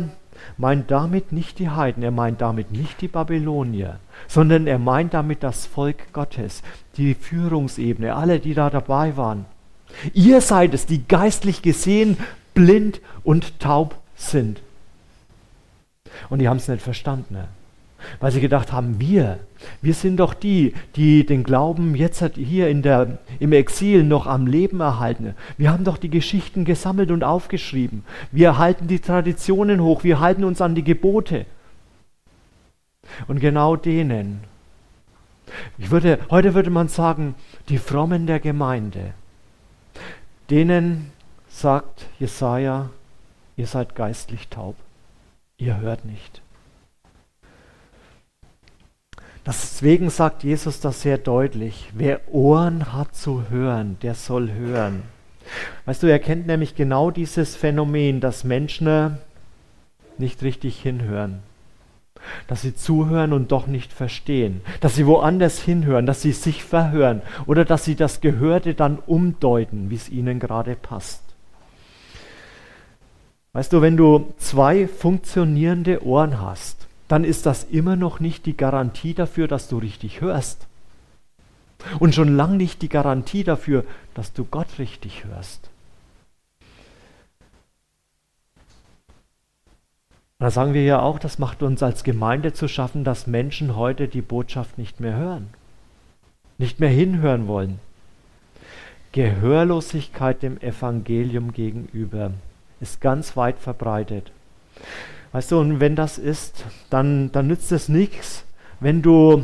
meint 0.57 0.91
damit 0.91 1.31
nicht 1.31 1.59
die 1.59 1.69
Heiden, 1.69 2.03
er 2.03 2.11
meint 2.11 2.41
damit 2.41 2.71
nicht 2.71 3.01
die 3.01 3.07
Babylonier, 3.07 3.99
sondern 4.27 4.67
er 4.67 4.79
meint 4.79 5.13
damit 5.13 5.43
das 5.43 5.65
Volk 5.65 6.13
Gottes, 6.13 6.61
die 6.97 7.13
Führungsebene, 7.13 8.15
alle, 8.15 8.39
die 8.39 8.53
da 8.53 8.69
dabei 8.69 9.17
waren. 9.17 9.45
Ihr 10.13 10.41
seid 10.41 10.73
es, 10.73 10.85
die 10.85 11.07
geistlich 11.07 11.61
gesehen 11.61 12.17
blind 12.53 13.01
und 13.23 13.59
taub 13.59 13.95
sind. 14.15 14.61
Und 16.29 16.39
die 16.39 16.47
haben 16.47 16.57
es 16.57 16.67
nicht 16.67 16.81
verstanden. 16.81 17.33
Ne? 17.33 17.47
weil 18.19 18.31
sie 18.31 18.41
gedacht 18.41 18.71
haben, 18.71 18.99
wir, 18.99 19.39
wir 19.81 19.93
sind 19.93 20.17
doch 20.17 20.33
die, 20.33 20.73
die 20.95 21.25
den 21.25 21.43
Glauben 21.43 21.95
jetzt 21.95 22.23
hier 22.35 22.69
in 22.69 22.81
der, 22.81 23.19
im 23.39 23.53
Exil 23.53 24.03
noch 24.03 24.27
am 24.27 24.47
Leben 24.47 24.79
erhalten. 24.79 25.33
Wir 25.57 25.71
haben 25.71 25.83
doch 25.83 25.97
die 25.97 26.09
Geschichten 26.09 26.65
gesammelt 26.65 27.11
und 27.11 27.23
aufgeschrieben. 27.23 28.03
Wir 28.31 28.57
halten 28.57 28.87
die 28.87 28.99
Traditionen 28.99 29.81
hoch, 29.81 30.03
wir 30.03 30.19
halten 30.19 30.43
uns 30.43 30.61
an 30.61 30.75
die 30.75 30.83
Gebote. 30.83 31.45
Und 33.27 33.39
genau 33.39 33.75
denen, 33.75 34.41
ich 35.77 35.91
würde, 35.91 36.19
heute 36.29 36.53
würde 36.53 36.71
man 36.71 36.87
sagen, 36.87 37.35
die 37.69 37.77
Frommen 37.77 38.25
der 38.25 38.39
Gemeinde, 38.39 39.13
denen 40.49 41.11
sagt 41.49 42.05
Jesaja, 42.19 42.89
ihr 43.57 43.67
seid 43.67 43.95
geistlich 43.95 44.47
taub, 44.49 44.75
ihr 45.57 45.79
hört 45.79 46.05
nicht. 46.05 46.41
Deswegen 49.45 50.09
sagt 50.09 50.43
Jesus 50.43 50.79
das 50.79 51.01
sehr 51.01 51.19
deutlich. 51.19 51.89
Wer 51.93 52.33
Ohren 52.33 52.93
hat 52.93 53.15
zu 53.15 53.49
hören, 53.49 53.97
der 54.01 54.15
soll 54.15 54.51
hören. 54.51 55.03
Weißt 55.85 56.01
du, 56.01 56.07
er 56.07 56.17
kennt 56.17 56.47
nämlich 56.47 56.75
genau 56.75 57.11
dieses 57.11 57.55
Phänomen, 57.55 58.19
dass 58.21 58.43
Menschen 58.43 59.19
nicht 60.17 60.41
richtig 60.41 60.81
hinhören. 60.81 61.43
Dass 62.47 62.61
sie 62.61 62.75
zuhören 62.75 63.33
und 63.33 63.51
doch 63.51 63.67
nicht 63.67 63.93
verstehen. 63.93 64.61
Dass 64.81 64.95
sie 64.95 65.05
woanders 65.05 65.59
hinhören, 65.59 66.05
dass 66.05 66.21
sie 66.21 66.31
sich 66.31 66.63
verhören 66.63 67.21
oder 67.45 67.65
dass 67.65 67.85
sie 67.85 67.95
das 67.95 68.21
Gehörte 68.21 68.73
dann 68.73 68.99
umdeuten, 69.05 69.89
wie 69.89 69.95
es 69.95 70.09
ihnen 70.09 70.39
gerade 70.39 70.75
passt. 70.75 71.21
Weißt 73.53 73.71
du, 73.71 73.81
wenn 73.81 73.95
du 73.95 74.33
zwei 74.37 74.87
funktionierende 74.87 76.05
Ohren 76.05 76.41
hast, 76.41 76.87
dann 77.07 77.23
ist 77.23 77.45
das 77.45 77.63
immer 77.63 77.95
noch 77.95 78.19
nicht 78.19 78.45
die 78.45 78.57
Garantie 78.57 79.13
dafür, 79.13 79.47
dass 79.47 79.69
du 79.69 79.77
richtig 79.77 80.21
hörst. 80.21 80.67
Und 81.99 82.15
schon 82.15 82.35
lang 82.35 82.57
nicht 82.57 82.81
die 82.81 82.89
Garantie 82.89 83.43
dafür, 83.43 83.85
dass 84.13 84.33
du 84.33 84.43
Gott 84.43 84.79
richtig 84.79 85.23
hörst. 85.23 85.69
Da 90.45 90.51
sagen 90.51 90.75
wir 90.75 90.83
ja 90.83 91.01
auch, 91.01 91.17
das 91.17 91.39
macht 91.39 91.63
uns 91.63 91.81
als 91.81 92.03
Gemeinde 92.03 92.53
zu 92.53 92.67
schaffen, 92.67 93.03
dass 93.03 93.25
Menschen 93.25 93.75
heute 93.75 94.07
die 94.07 94.21
Botschaft 94.21 94.77
nicht 94.77 94.99
mehr 94.99 95.15
hören, 95.17 95.47
nicht 96.59 96.79
mehr 96.79 96.89
hinhören 96.89 97.47
wollen. 97.47 97.79
Gehörlosigkeit 99.11 100.43
dem 100.43 100.61
Evangelium 100.61 101.51
gegenüber 101.51 102.29
ist 102.79 103.01
ganz 103.01 103.35
weit 103.35 103.57
verbreitet. 103.57 104.31
Weißt 105.31 105.51
du, 105.51 105.57
und 105.57 105.79
wenn 105.79 105.95
das 105.95 106.19
ist, 106.19 106.63
dann, 106.91 107.31
dann 107.31 107.47
nützt 107.47 107.71
es 107.71 107.89
nichts, 107.89 108.45
wenn 108.79 109.01
du 109.01 109.43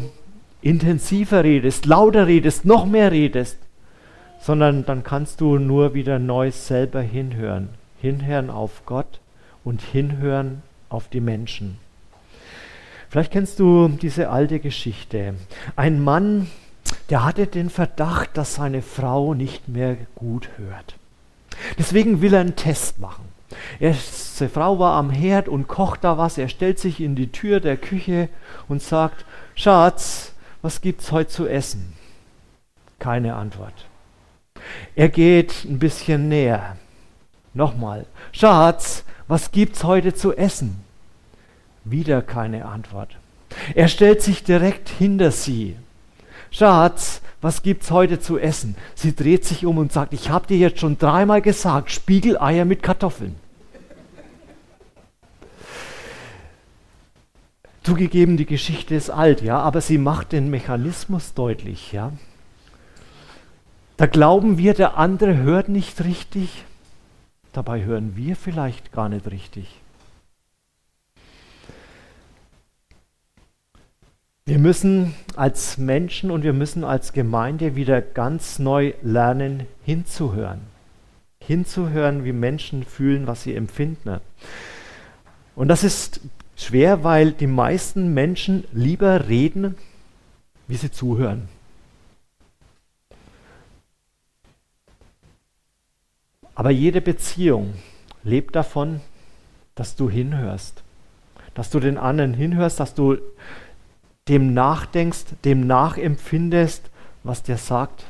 intensiver 0.62 1.44
redest, 1.44 1.88
lauter 1.88 2.28
redest, 2.28 2.64
noch 2.64 2.86
mehr 2.86 3.12
redest, 3.12 3.58
sondern 4.40 4.86
dann 4.86 5.02
kannst 5.02 5.42
du 5.42 5.58
nur 5.58 5.96
wieder 5.96 6.20
neu 6.20 6.52
selber 6.52 7.02
hinhören. 7.02 7.70
Hinhören 8.00 8.52
auf 8.52 8.84
Gott 8.86 9.20
und 9.64 9.82
hinhören 9.82 10.62
auf 10.92 11.08
die 11.08 11.22
Menschen. 11.22 11.78
Vielleicht 13.10 13.32
kennst 13.32 13.60
du 13.60 13.90
diese 13.90 14.30
alte 14.30 14.60
Geschichte. 14.60 15.34
Ein 15.76 16.02
Mann, 16.02 16.50
der 17.10 17.26
hatte 17.26 17.48
den 17.48 17.70
Verdacht, 17.70 18.38
dass 18.38 18.56
seine 18.56 18.82
Frau 18.82 19.34
nicht 19.34 19.68
mehr 19.68 19.98
gut 20.16 20.50
hört. 20.58 20.96
Deswegen 21.78 22.22
will 22.22 22.34
er 22.34 22.42
einen 22.42 22.56
Test 22.56 23.00
machen. 23.00 23.26
Seine 23.80 24.50
Frau 24.50 24.80
war 24.80 24.94
am 24.94 25.10
Herd 25.10 25.50
und 25.50 25.68
kocht 25.68 26.04
da 26.04 26.18
was. 26.18 26.38
Er 26.38 26.48
stellt 26.48 26.80
sich 26.80 27.02
in 27.02 27.16
die 27.16 27.32
Tür 27.32 27.60
der 27.60 27.76
Küche 27.76 28.30
und 28.70 28.82
sagt, 28.82 29.26
Schatz, 29.56 30.34
was 30.62 30.80
gibt's 30.80 31.12
heute 31.12 31.30
zu 31.30 31.48
essen? 31.48 31.94
Keine 33.00 33.36
Antwort. 33.36 33.74
Er 34.96 35.10
geht 35.10 35.66
ein 35.66 35.80
bisschen 35.80 36.30
näher. 36.30 36.78
Nochmal, 37.54 38.06
Schatz, 38.32 39.04
was 39.32 39.52
gibt's 39.52 39.86
heute 39.86 40.14
zu 40.14 40.34
essen? 40.36 40.76
Wieder 41.86 42.22
keine 42.22 42.66
Antwort. 42.66 43.16
Er 43.76 43.88
stellt 43.88 44.22
sich 44.22 44.44
direkt 44.44 44.90
hinter 44.90 45.32
sie. 45.32 45.78
Schatz, 46.52 47.22
was 47.40 47.64
gibt's 47.64 47.92
heute 47.92 48.20
zu 48.20 48.38
essen? 48.38 48.76
Sie 48.94 49.16
dreht 49.16 49.46
sich 49.46 49.66
um 49.66 49.78
und 49.78 49.94
sagt, 49.94 50.12
ich 50.12 50.30
habe 50.30 50.48
dir 50.48 50.58
jetzt 50.58 50.82
schon 50.82 50.98
dreimal 50.98 51.42
gesagt, 51.42 51.92
Spiegeleier 51.92 52.66
mit 52.66 52.84
Kartoffeln. 52.84 53.38
Zugegeben, 57.84 58.36
die 58.36 58.46
Geschichte 58.46 58.96
ist 58.96 59.12
alt, 59.12 59.42
ja, 59.42 59.60
aber 59.60 59.80
sie 59.80 59.98
macht 59.98 60.34
den 60.34 60.50
Mechanismus 60.50 61.34
deutlich, 61.36 61.94
ja. 61.94 62.12
Da 63.96 64.08
glauben 64.08 64.58
wir, 64.58 64.74
der 64.74 64.98
andere 64.98 65.38
hört 65.38 65.70
nicht 65.70 66.04
richtig, 66.04 66.66
dabei 67.52 67.84
hören 67.84 68.16
wir 68.16 68.36
vielleicht 68.36 68.92
gar 68.92 69.10
nicht 69.10 69.30
richtig. 69.30 69.82
Wir 74.46 74.60
müssen 74.60 75.14
als 75.36 75.78
Menschen 75.78 76.32
und 76.32 76.44
wir 76.44 76.54
müssen 76.54 76.84
als 76.84 77.14
Gemeinde 77.14 77.76
wieder 77.76 78.02
ganz 78.02 78.60
neu 78.60 78.94
lernen, 79.02 79.68
hinzuhören. 79.86 80.62
Hinzuhören, 81.40 82.26
wie 82.26 82.34
Menschen 82.34 82.84
fühlen, 82.84 83.28
was 83.28 83.44
sie 83.44 83.56
empfinden. 83.56 84.20
Und 85.56 85.68
das 85.68 85.84
ist 85.84 86.22
schwer, 86.56 87.04
weil 87.04 87.32
die 87.32 87.48
meisten 87.48 88.14
Menschen 88.14 88.66
lieber 88.74 89.30
reden, 89.30 89.76
wie 90.68 90.76
sie 90.76 90.92
zuhören. 90.92 91.48
Aber 96.56 96.72
jede 96.72 97.02
Beziehung 97.02 97.74
lebt 98.24 98.56
davon, 98.56 99.02
dass 99.76 99.96
du 99.96 100.10
hinhörst, 100.10 100.84
dass 101.54 101.70
du 101.70 101.80
den 101.80 101.98
anderen 101.98 102.34
hinhörst, 102.34 102.80
dass 102.80 102.94
du 102.94 103.18
dem 104.28 104.54
nachdenkst, 104.54 105.26
dem 105.44 105.66
nachempfindest, 105.66 106.90
was 107.24 107.44
der 107.44 107.58
sagt. 107.58 108.06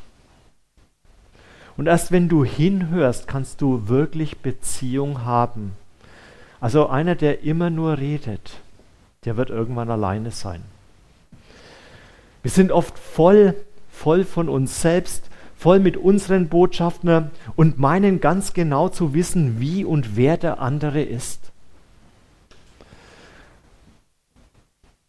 Und 1.77 1.87
erst 1.87 2.11
wenn 2.11 2.27
du 2.27 2.43
hinhörst, 2.43 3.27
kannst 3.27 3.61
du 3.61 3.87
wirklich 3.87 4.39
Beziehung 4.39 5.23
haben. 5.23 5.73
Also 6.59 6.87
einer, 6.87 7.15
der 7.15 7.43
immer 7.43 7.69
nur 7.69 7.97
redet, 7.97 8.59
der 9.25 9.37
wird 9.37 9.49
irgendwann 9.49 9.89
alleine 9.89 10.31
sein. 10.31 10.63
Wir 12.43 12.51
sind 12.51 12.71
oft 12.71 12.97
voll 12.99 13.55
voll 14.01 14.25
von 14.25 14.49
uns 14.49 14.81
selbst, 14.81 15.29
voll 15.61 15.79
mit 15.79 15.95
unseren 15.95 16.49
Botschaften 16.49 17.29
und 17.55 17.77
meinen 17.77 18.19
ganz 18.19 18.53
genau 18.53 18.89
zu 18.89 19.13
wissen, 19.13 19.59
wie 19.59 19.85
und 19.85 20.15
wer 20.15 20.37
der 20.37 20.59
andere 20.59 21.03
ist. 21.03 21.51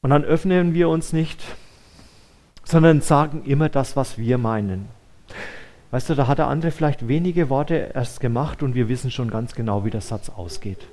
Und 0.03 0.11
dann 0.11 0.25
öffnen 0.25 0.75
wir 0.75 0.91
uns 0.91 1.15
nicht, 1.15 1.43
sondern 2.65 3.01
sagen 3.01 3.45
immer 3.47 3.71
das, 3.71 3.97
was 3.97 4.19
wir 4.19 4.37
meinen. 4.37 4.89
Weißt 5.91 6.11
du, 6.11 6.15
da 6.15 6.27
hat 6.27 6.37
der 6.37 6.49
andere 6.49 6.71
vielleicht 6.71 7.09
wenige 7.09 7.49
Worte 7.49 7.93
erst 7.95 8.21
gemacht 8.21 8.63
und 8.63 8.75
wir 8.75 8.91
wissen 8.91 9.11
schon 9.11 9.31
ganz 9.31 9.55
genau, 9.55 9.87
wie 9.87 9.91
der 9.91 10.03
Satz 10.03 10.29
ausgeht. 10.29 10.87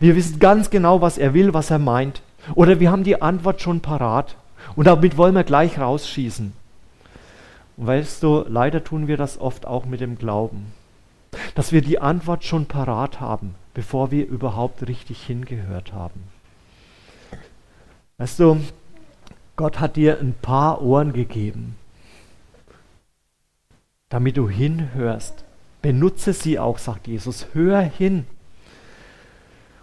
Wir 0.00 0.16
wissen 0.16 0.40
ganz 0.40 0.70
genau, 0.70 1.02
was 1.02 1.18
er 1.18 1.34
will, 1.34 1.54
was 1.54 1.70
er 1.70 1.78
meint. 1.78 2.22
Oder 2.56 2.80
wir 2.80 2.90
haben 2.90 3.04
die 3.04 3.22
Antwort 3.22 3.60
schon 3.60 3.78
parat 3.78 4.34
und 4.74 4.88
damit 4.88 5.16
wollen 5.16 5.36
wir 5.36 5.44
gleich 5.44 5.78
rausschießen. 5.78 6.61
Und 7.76 7.86
weißt 7.86 8.22
du, 8.22 8.44
leider 8.48 8.84
tun 8.84 9.08
wir 9.08 9.16
das 9.16 9.40
oft 9.40 9.66
auch 9.66 9.84
mit 9.84 10.00
dem 10.00 10.18
Glauben, 10.18 10.72
dass 11.54 11.72
wir 11.72 11.80
die 11.80 12.00
Antwort 12.00 12.44
schon 12.44 12.66
parat 12.66 13.20
haben, 13.20 13.54
bevor 13.74 14.10
wir 14.10 14.26
überhaupt 14.26 14.86
richtig 14.86 15.22
hingehört 15.22 15.92
haben. 15.92 16.22
Weißt 18.18 18.38
du, 18.38 18.60
Gott 19.56 19.80
hat 19.80 19.96
dir 19.96 20.18
ein 20.20 20.34
paar 20.34 20.82
Ohren 20.82 21.12
gegeben, 21.12 21.76
damit 24.08 24.36
du 24.36 24.48
hinhörst. 24.48 25.44
Benutze 25.80 26.32
sie 26.32 26.58
auch, 26.58 26.78
sagt 26.78 27.08
Jesus. 27.08 27.48
Hör 27.52 27.80
hin. 27.80 28.26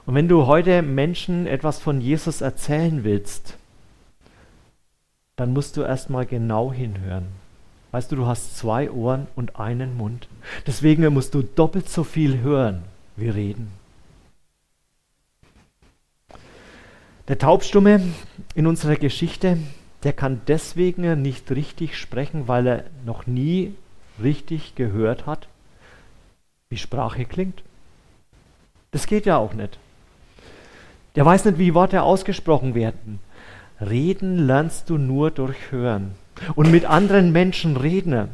Und 0.06 0.16
wenn 0.16 0.28
du 0.28 0.46
heute 0.48 0.82
Menschen 0.82 1.46
etwas 1.46 1.80
von 1.80 2.02
Jesus 2.02 2.42
erzählen 2.42 3.04
willst, 3.04 3.58
dann 5.36 5.54
musst 5.54 5.78
du 5.78 5.82
erstmal 5.82 6.26
genau 6.26 6.72
hinhören. 6.72 7.28
Weißt 7.92 8.12
du, 8.12 8.16
du 8.16 8.28
hast 8.28 8.58
zwei 8.58 8.92
Ohren 8.92 9.28
und 9.36 9.60
einen 9.60 9.98
Mund. 9.98 10.28
Deswegen 10.68 11.12
musst 11.14 11.34
du 11.34 11.42
doppelt 11.42 11.90
so 11.90 12.04
viel 12.04 12.40
hören 12.40 12.84
wie 13.16 13.30
reden. 13.30 13.72
Der 17.28 17.38
Taubstumme 17.38 18.02
in 18.56 18.66
unserer 18.66 18.96
Geschichte, 18.96 19.58
der 20.04 20.14
kann 20.14 20.42
deswegen 20.48 21.22
nicht 21.22 21.52
richtig 21.52 21.98
sprechen, 21.98 22.48
weil 22.48 22.68
er 22.68 22.84
noch 23.06 23.28
nie 23.28 23.76
richtig 24.22 24.76
gehört 24.76 25.26
hat, 25.26 25.48
wie 26.70 26.78
Sprache 26.78 27.26
klingt. 27.26 27.64
Das 28.92 29.06
geht 29.06 29.26
ja 29.26 29.38
auch 29.38 29.54
nicht. 29.54 29.78
Der 31.16 31.26
weiß 31.26 31.46
nicht, 31.46 31.58
wie 31.58 31.74
Worte 31.74 32.02
ausgesprochen 32.02 32.76
werden. 32.76 33.20
Reden 33.82 34.48
lernst 34.48 34.90
du 34.90 34.98
nur 34.98 35.32
durch 35.32 35.72
Hören. 35.72 36.16
Und 36.56 36.72
mit 36.72 36.86
anderen 36.86 37.32
Menschen 37.32 37.78
reden, 37.78 38.30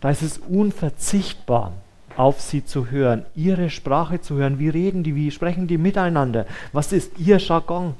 da 0.00 0.10
ist 0.10 0.22
es 0.22 0.38
unverzichtbar, 0.38 1.72
auf 2.16 2.40
sie 2.40 2.64
zu 2.64 2.90
hören, 2.90 3.24
ihre 3.36 3.70
Sprache 3.70 4.20
zu 4.20 4.36
hören. 4.36 4.58
Wie 4.58 4.68
reden 4.68 5.04
die, 5.04 5.14
wie 5.14 5.30
sprechen 5.30 5.68
die 5.68 5.78
miteinander? 5.78 6.46
Was 6.72 6.92
ist 6.92 7.18
ihr 7.18 7.38
Jargon? 7.38 7.94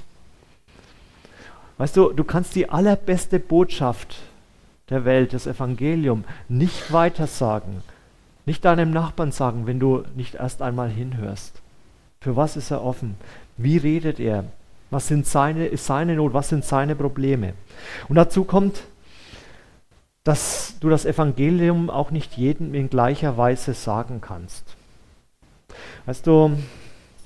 Weißt 1.78 1.96
du, 1.96 2.12
du 2.12 2.24
kannst 2.24 2.56
die 2.56 2.68
allerbeste 2.68 3.38
Botschaft 3.38 4.16
der 4.90 5.04
Welt, 5.04 5.32
das 5.32 5.46
Evangelium, 5.46 6.24
nicht 6.48 6.92
weitersagen, 6.92 7.82
nicht 8.46 8.64
deinem 8.64 8.90
Nachbarn 8.90 9.30
sagen, 9.30 9.66
wenn 9.66 9.78
du 9.78 10.02
nicht 10.16 10.34
erst 10.34 10.62
einmal 10.62 10.88
hinhörst. 10.88 11.60
Für 12.20 12.34
was 12.34 12.56
ist 12.56 12.72
er 12.72 12.82
offen? 12.82 13.16
Wie 13.56 13.76
redet 13.76 14.18
er? 14.18 14.44
Was 14.90 15.06
sind 15.06 15.26
seine, 15.26 15.66
ist 15.66 15.86
seine 15.86 16.16
Not? 16.16 16.32
Was 16.32 16.48
sind 16.48 16.64
seine 16.64 16.96
Probleme? 16.96 17.52
Und 18.08 18.16
dazu 18.16 18.44
kommt, 18.44 18.82
dass 20.28 20.74
du 20.80 20.90
das 20.90 21.06
Evangelium 21.06 21.88
auch 21.88 22.10
nicht 22.10 22.36
jedem 22.36 22.74
in 22.74 22.90
gleicher 22.90 23.38
Weise 23.38 23.72
sagen 23.72 24.20
kannst. 24.20 24.76
Weißt 26.04 26.26
du, 26.26 26.58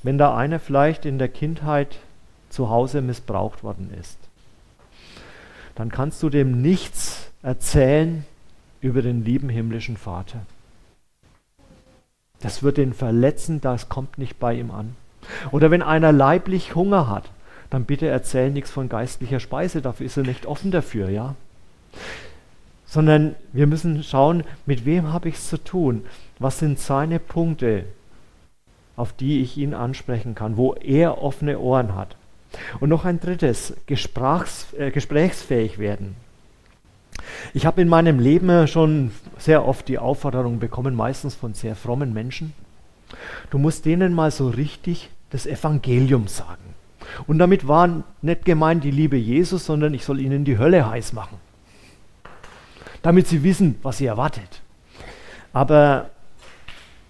wenn 0.05 0.19
da 0.19 0.37
einer 0.37 0.61
vielleicht 0.61 1.05
in 1.05 1.19
der 1.19 1.29
Kindheit 1.29 1.99
zu 2.49 2.71
Hause 2.71 3.01
missbraucht 3.01 3.65
worden 3.65 3.93
ist, 4.01 4.19
dann 5.75 5.91
kannst 5.91 6.23
du 6.23 6.31
dem 6.31 6.63
nichts 6.63 7.33
erzählen 7.43 8.25
über 8.81 9.03
den 9.03 9.25
lieben 9.25 9.49
himmlischen 9.49 9.97
Vater. 9.97 10.47
Das 12.39 12.63
wird 12.63 12.79
ihn 12.79 12.93
verletzen, 12.93 13.61
das 13.61 13.89
kommt 13.89 14.17
nicht 14.17 14.39
bei 14.39 14.55
ihm 14.55 14.71
an. 14.71 14.95
Oder 15.51 15.73
wenn 15.73 15.83
einer 15.83 16.13
leiblich 16.13 16.77
Hunger 16.77 17.09
hat, 17.09 17.31
dann 17.69 17.85
bitte 17.85 18.07
erzähl 18.07 18.53
nichts 18.53 18.71
von 18.71 18.89
geistlicher 18.89 19.41
Speise, 19.41 19.83
dafür 19.83 20.07
ist 20.07 20.17
er 20.17 20.23
nicht 20.23 20.47
offen 20.47 20.71
dafür, 20.71 21.09
ja? 21.09 21.35
Sondern 22.93 23.37
wir 23.55 23.67
müssen 23.67 24.03
schauen, 24.03 24.45
mit 24.67 24.85
wem 24.85 25.15
habe 25.15 25.31
ich 25.31 25.37
es 25.37 25.49
zu 25.49 25.57
tun? 25.57 26.05
Was 26.39 26.59
sind 26.59 26.79
seine 26.79 27.19
Punkte, 27.19 27.87
auf 28.97 29.15
die 29.15 29.41
ich 29.41 29.57
ihn 29.57 29.73
ansprechen 29.73 30.35
kann, 30.35 30.59
wo 30.59 30.75
er 30.75 31.23
offene 31.23 31.59
Ohren 31.59 31.95
hat? 31.95 32.17
Und 32.81 32.91
noch 32.91 33.07
ein 33.07 33.19
drittes, 33.19 33.75
äh, 33.87 34.91
gesprächsfähig 34.91 35.79
werden. 35.79 36.17
Ich 37.55 37.65
habe 37.65 37.81
in 37.81 37.89
meinem 37.89 38.19
Leben 38.19 38.69
schon 38.69 39.11
sehr 39.39 39.67
oft 39.67 39.89
die 39.89 39.99
Aufforderung 39.99 40.59
bekommen, 40.59 40.95
meistens 40.95 41.35
von 41.35 41.55
sehr 41.55 41.75
frommen 41.75 42.13
Menschen, 42.13 42.53
du 43.49 43.57
musst 43.57 43.87
denen 43.87 44.13
mal 44.13 44.31
so 44.31 44.49
richtig 44.49 45.09
das 45.31 45.47
Evangelium 45.47 46.29
sagen. 46.29 46.75
Und 47.27 47.39
damit 47.39 47.67
war 47.67 48.05
nicht 48.21 48.45
gemeint 48.45 48.85
die 48.85 48.91
Liebe 48.91 49.17
Jesus, 49.17 49.65
sondern 49.65 49.95
ich 49.95 50.05
soll 50.05 50.21
ihnen 50.21 50.45
die 50.45 50.59
Hölle 50.59 50.89
heiß 50.89 51.15
machen. 51.15 51.39
Damit 53.03 53.27
sie 53.27 53.43
wissen, 53.43 53.77
was 53.83 53.99
sie 53.99 54.07
erwartet. 54.07 54.63
Aber 55.53 56.11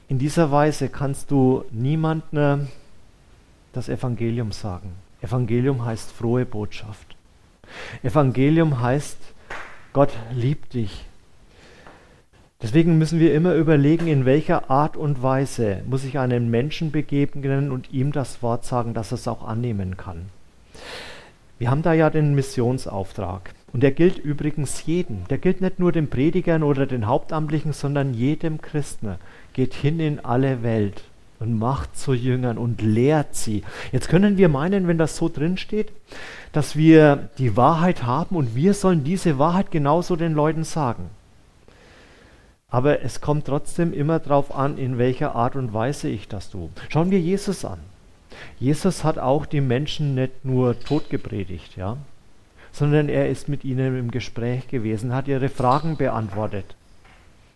in 0.08 0.18
dieser 0.18 0.50
Weise 0.50 0.88
kannst 0.88 1.30
du 1.30 1.64
niemandem 1.70 2.68
das 3.72 3.88
Evangelium 3.88 4.52
sagen. 4.52 4.92
Evangelium 5.20 5.84
heißt 5.84 6.10
frohe 6.10 6.44
Botschaft. 6.44 7.16
Evangelium 8.02 8.80
heißt, 8.80 9.18
Gott 9.92 10.12
liebt 10.32 10.74
dich. 10.74 11.06
Deswegen 12.60 12.96
müssen 12.98 13.18
wir 13.18 13.34
immer 13.34 13.54
überlegen, 13.54 14.06
in 14.06 14.24
welcher 14.24 14.70
Art 14.70 14.96
und 14.96 15.22
Weise 15.22 15.82
muss 15.86 16.04
ich 16.04 16.18
einem 16.18 16.48
Menschen 16.50 16.92
begegnen 16.92 17.72
und 17.72 17.92
ihm 17.92 18.12
das 18.12 18.42
Wort 18.42 18.64
sagen, 18.64 18.94
dass 18.94 19.12
er 19.12 19.16
es 19.16 19.26
auch 19.26 19.42
annehmen 19.42 19.96
kann. 19.96 20.26
Wir 21.58 21.70
haben 21.70 21.82
da 21.82 21.92
ja 21.92 22.08
den 22.08 22.34
Missionsauftrag. 22.34 23.54
Und 23.72 23.82
der 23.82 23.92
gilt 23.92 24.18
übrigens 24.18 24.84
jedem. 24.84 25.26
Der 25.28 25.38
gilt 25.38 25.60
nicht 25.60 25.78
nur 25.78 25.92
den 25.92 26.10
Predigern 26.10 26.62
oder 26.62 26.86
den 26.86 27.06
Hauptamtlichen, 27.06 27.72
sondern 27.72 28.12
jedem 28.12 28.60
Christen. 28.60 29.16
Geht 29.54 29.74
hin 29.74 29.98
in 29.98 30.20
alle 30.20 30.62
Welt 30.62 31.04
und 31.40 31.58
macht 31.58 31.98
zu 31.98 32.12
Jüngern 32.12 32.58
und 32.58 32.82
lehrt 32.82 33.34
sie. 33.34 33.62
Jetzt 33.90 34.08
können 34.08 34.36
wir 34.36 34.48
meinen, 34.48 34.86
wenn 34.86 34.98
das 34.98 35.16
so 35.16 35.28
drin 35.28 35.56
steht, 35.56 35.90
dass 36.52 36.76
wir 36.76 37.30
die 37.38 37.56
Wahrheit 37.56 38.04
haben 38.04 38.36
und 38.36 38.54
wir 38.54 38.74
sollen 38.74 39.04
diese 39.04 39.38
Wahrheit 39.38 39.70
genauso 39.70 40.16
den 40.16 40.34
Leuten 40.34 40.64
sagen. 40.64 41.10
Aber 42.68 43.02
es 43.02 43.20
kommt 43.20 43.46
trotzdem 43.46 43.92
immer 43.92 44.18
darauf 44.18 44.54
an, 44.54 44.78
in 44.78 44.98
welcher 44.98 45.34
Art 45.34 45.56
und 45.56 45.74
Weise 45.74 46.08
ich 46.08 46.28
das 46.28 46.50
tue. 46.50 46.70
Schauen 46.88 47.10
wir 47.10 47.20
Jesus 47.20 47.64
an. 47.64 47.80
Jesus 48.58 49.04
hat 49.04 49.18
auch 49.18 49.44
die 49.44 49.60
Menschen 49.60 50.14
nicht 50.14 50.44
nur 50.44 50.78
totgepredigt, 50.78 51.76
ja, 51.76 51.98
sondern 52.72 53.08
er 53.08 53.28
ist 53.28 53.48
mit 53.48 53.64
ihnen 53.64 53.98
im 53.98 54.10
Gespräch 54.10 54.68
gewesen, 54.68 55.14
hat 55.14 55.28
ihre 55.28 55.48
Fragen 55.48 55.96
beantwortet. 55.96 56.74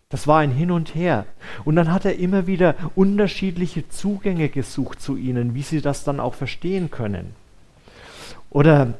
Das 0.08 0.28
war 0.28 0.38
ein 0.38 0.52
Hin 0.52 0.70
und 0.70 0.94
Her. 0.94 1.26
Und 1.64 1.74
dann 1.74 1.92
hat 1.92 2.04
er 2.04 2.16
immer 2.18 2.46
wieder 2.46 2.76
unterschiedliche 2.94 3.88
Zugänge 3.88 4.48
gesucht 4.48 5.00
zu 5.00 5.16
ihnen, 5.16 5.54
wie 5.54 5.62
sie 5.62 5.80
das 5.80 6.04
dann 6.04 6.20
auch 6.20 6.34
verstehen 6.34 6.90
können. 6.90 7.34
Oder 8.50 8.94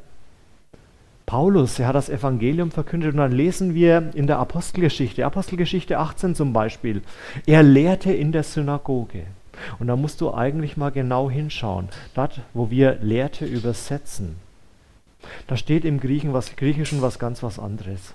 Paulus, 1.27 1.79
er 1.79 1.89
hat 1.89 1.95
das 1.95 2.09
Evangelium 2.09 2.71
verkündet 2.71 3.13
und 3.13 3.19
dann 3.19 3.33
lesen 3.33 3.75
wir 3.75 4.11
in 4.15 4.27
der 4.27 4.39
Apostelgeschichte, 4.39 5.27
Apostelgeschichte 5.27 5.99
18 5.99 6.35
zum 6.35 6.53
Beispiel, 6.53 7.03
er 7.47 7.63
lehrte 7.63 8.13
in 8.13 8.33
der 8.33 8.43
Synagoge. 8.43 9.27
Und 9.79 9.89
da 9.89 9.97
musst 9.97 10.21
du 10.21 10.33
eigentlich 10.33 10.77
mal 10.77 10.91
genau 10.91 11.31
hinschauen, 11.31 11.89
dort, 12.15 12.41
wo 12.53 12.71
wir 12.71 12.99
lehrte 13.01 13.45
übersetzen. 13.45 14.37
Da 15.47 15.57
steht 15.57 15.85
im 15.85 16.01
Griechen 16.01 16.33
was, 16.33 16.57
Griechischen 16.57 17.03
was 17.03 17.19
ganz 17.19 17.43
was 17.43 17.59
anderes. 17.59 18.15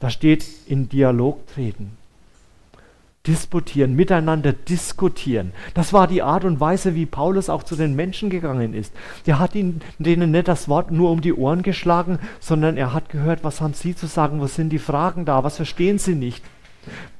Da 0.00 0.10
steht 0.10 0.44
in 0.66 0.88
Dialog 0.88 1.46
treten. 1.48 1.96
Disputieren, 3.26 3.94
miteinander 3.94 4.54
diskutieren. 4.54 5.52
Das 5.74 5.92
war 5.92 6.06
die 6.06 6.22
Art 6.22 6.44
und 6.44 6.58
Weise, 6.58 6.94
wie 6.94 7.04
Paulus 7.04 7.50
auch 7.50 7.62
zu 7.62 7.76
den 7.76 7.94
Menschen 7.94 8.30
gegangen 8.30 8.72
ist. 8.72 8.94
Der 9.26 9.38
hat 9.38 9.54
ihnen, 9.54 9.82
denen 9.98 10.30
nicht 10.30 10.48
das 10.48 10.70
Wort 10.70 10.90
nur 10.90 11.10
um 11.10 11.20
die 11.20 11.34
Ohren 11.34 11.62
geschlagen, 11.62 12.18
sondern 12.40 12.78
er 12.78 12.94
hat 12.94 13.10
gehört, 13.10 13.44
was 13.44 13.60
haben 13.60 13.74
sie 13.74 13.94
zu 13.94 14.06
sagen, 14.06 14.40
was 14.40 14.54
sind 14.54 14.70
die 14.70 14.78
Fragen 14.78 15.26
da, 15.26 15.44
was 15.44 15.56
verstehen 15.56 15.98
sie 15.98 16.14
nicht. 16.14 16.42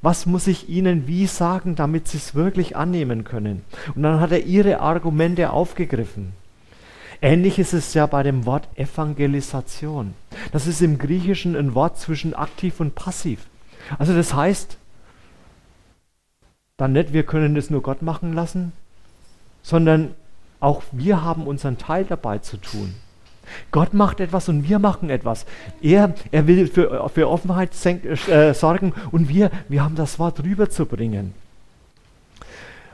Was 0.01 0.25
muss 0.25 0.47
ich 0.47 0.69
ihnen 0.69 1.07
wie 1.07 1.27
sagen, 1.27 1.75
damit 1.75 2.07
sie 2.07 2.17
es 2.17 2.33
wirklich 2.33 2.75
annehmen 2.75 3.23
können? 3.23 3.61
Und 3.93 4.01
dann 4.01 4.19
hat 4.19 4.31
er 4.31 4.43
ihre 4.43 4.79
Argumente 4.79 5.51
aufgegriffen. 5.51 6.33
Ähnlich 7.21 7.59
ist 7.59 7.73
es 7.73 7.93
ja 7.93 8.07
bei 8.07 8.23
dem 8.23 8.47
Wort 8.47 8.67
Evangelisation. 8.75 10.15
Das 10.51 10.65
ist 10.65 10.81
im 10.81 10.97
Griechischen 10.97 11.55
ein 11.55 11.75
Wort 11.75 11.99
zwischen 11.99 12.33
aktiv 12.33 12.79
und 12.79 12.95
passiv. 12.95 13.45
Also 13.99 14.15
das 14.15 14.33
heißt, 14.33 14.77
dann 16.77 16.93
nicht, 16.93 17.13
wir 17.13 17.23
können 17.23 17.53
das 17.53 17.69
nur 17.69 17.83
Gott 17.83 18.01
machen 18.01 18.33
lassen, 18.33 18.71
sondern 19.61 20.15
auch 20.59 20.81
wir 20.91 21.23
haben 21.23 21.45
unseren 21.45 21.77
Teil 21.77 22.05
dabei 22.05 22.39
zu 22.39 22.57
tun. 22.57 22.95
Gott 23.71 23.93
macht 23.93 24.19
etwas 24.19 24.49
und 24.49 24.67
wir 24.67 24.79
machen 24.79 25.11
etwas. 25.11 25.45
Er, 25.81 26.15
er 26.31 26.47
will 26.47 26.67
für, 26.67 27.07
für 27.13 27.29
Offenheit 27.29 27.71
äh, 27.85 28.53
sorgen 28.53 28.93
und 29.11 29.29
wir, 29.29 29.51
wir 29.67 29.83
haben 29.83 29.95
das 29.95 30.17
Wort 30.17 30.43
rüberzubringen. 30.43 31.33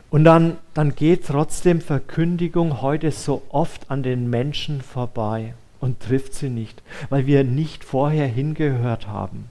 Und 0.09 0.23
dann, 0.23 0.57
dann 0.73 0.95
geht 0.95 1.27
trotzdem 1.27 1.81
Verkündigung 1.81 2.81
heute 2.81 3.11
so 3.11 3.43
oft 3.49 3.91
an 3.91 4.03
den 4.03 4.29
Menschen 4.29 4.81
vorbei 4.81 5.53
und 5.79 5.99
trifft 5.99 6.33
sie 6.33 6.49
nicht, 6.49 6.81
weil 7.09 7.25
wir 7.25 7.43
nicht 7.43 7.83
vorher 7.83 8.27
hingehört 8.27 9.07
haben. 9.07 9.49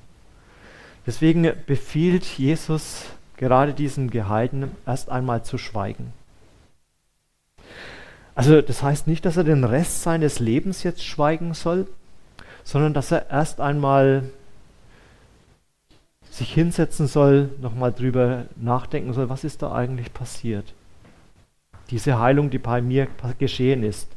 Deswegen 1.07 1.53
befiehlt 1.67 2.25
Jesus 2.25 3.05
gerade 3.37 3.75
diesen 3.75 4.11
Gehalten 4.11 4.71
erst 4.87 5.11
einmal 5.11 5.45
zu 5.45 5.59
schweigen. 5.59 6.13
Also 8.35 8.61
das 8.61 8.83
heißt 8.83 9.07
nicht, 9.07 9.25
dass 9.25 9.37
er 9.37 9.45
den 9.45 9.65
Rest 9.65 10.03
seines 10.03 10.41
Lebens 10.41 10.83
jetzt 10.83 11.05
schweigen 11.05 11.55
soll, 11.55 11.87
sondern 12.65 12.93
dass 12.93 13.13
er 13.13 13.31
erst 13.31 13.61
einmal 13.61 14.25
sich 16.37 16.53
hinsetzen 16.53 17.07
soll, 17.07 17.51
nochmal 17.61 17.93
drüber 17.93 18.45
nachdenken 18.57 19.13
soll, 19.13 19.29
was 19.29 19.45
ist 19.45 19.63
da 19.63 19.73
eigentlich 19.73 20.13
passiert. 20.13 20.75
Diese 21.91 22.19
Heilung, 22.19 22.51
die 22.51 22.59
bei 22.59 22.83
mir 22.83 23.09
geschehen 23.39 23.83
ist. 23.83 24.09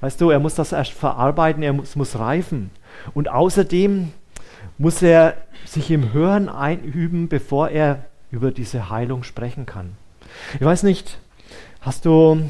Weißt 0.00 0.20
du, 0.20 0.30
er 0.30 0.38
muss 0.38 0.54
das 0.54 0.72
erst 0.72 0.92
verarbeiten, 0.92 1.62
er 1.62 1.72
muss, 1.72 1.96
muss 1.96 2.18
reifen. 2.18 2.70
Und 3.12 3.28
außerdem 3.28 4.12
muss 4.78 5.02
er 5.02 5.36
sich 5.64 5.90
im 5.90 6.12
Hören 6.12 6.48
einüben, 6.48 7.28
bevor 7.28 7.70
er 7.70 8.04
über 8.30 8.50
diese 8.50 8.90
Heilung 8.90 9.22
sprechen 9.22 9.66
kann. 9.66 9.92
Ich 10.54 10.64
weiß 10.64 10.82
nicht, 10.82 11.18
hast 11.80 12.04
du 12.04 12.42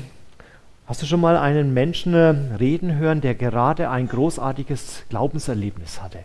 Hast 0.86 1.00
du 1.00 1.06
schon 1.06 1.22
mal 1.22 1.38
einen 1.38 1.72
Menschen 1.72 2.12
äh, 2.12 2.34
reden 2.60 2.96
hören, 2.96 3.22
der 3.22 3.34
gerade 3.34 3.88
ein 3.88 4.06
großartiges 4.06 5.04
Glaubenserlebnis 5.08 6.02
hatte? 6.02 6.18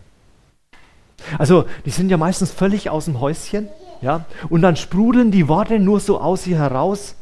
Also, 1.37 1.65
die 1.85 1.89
sind 1.89 2.09
ja 2.09 2.17
meistens 2.17 2.51
völlig 2.51 2.89
aus 2.89 3.05
dem 3.05 3.19
Häuschen, 3.19 3.67
ja, 4.01 4.25
und 4.49 4.61
dann 4.61 4.75
sprudeln 4.75 5.31
die 5.31 5.47
Worte 5.47 5.79
nur 5.79 5.99
so 5.99 6.19
aus 6.19 6.43
sie 6.43 6.57
heraus. 6.57 7.15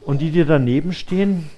Und 0.00 0.20
die, 0.20 0.30
die 0.30 0.44
daneben 0.44 0.92
stehen, 0.92 1.48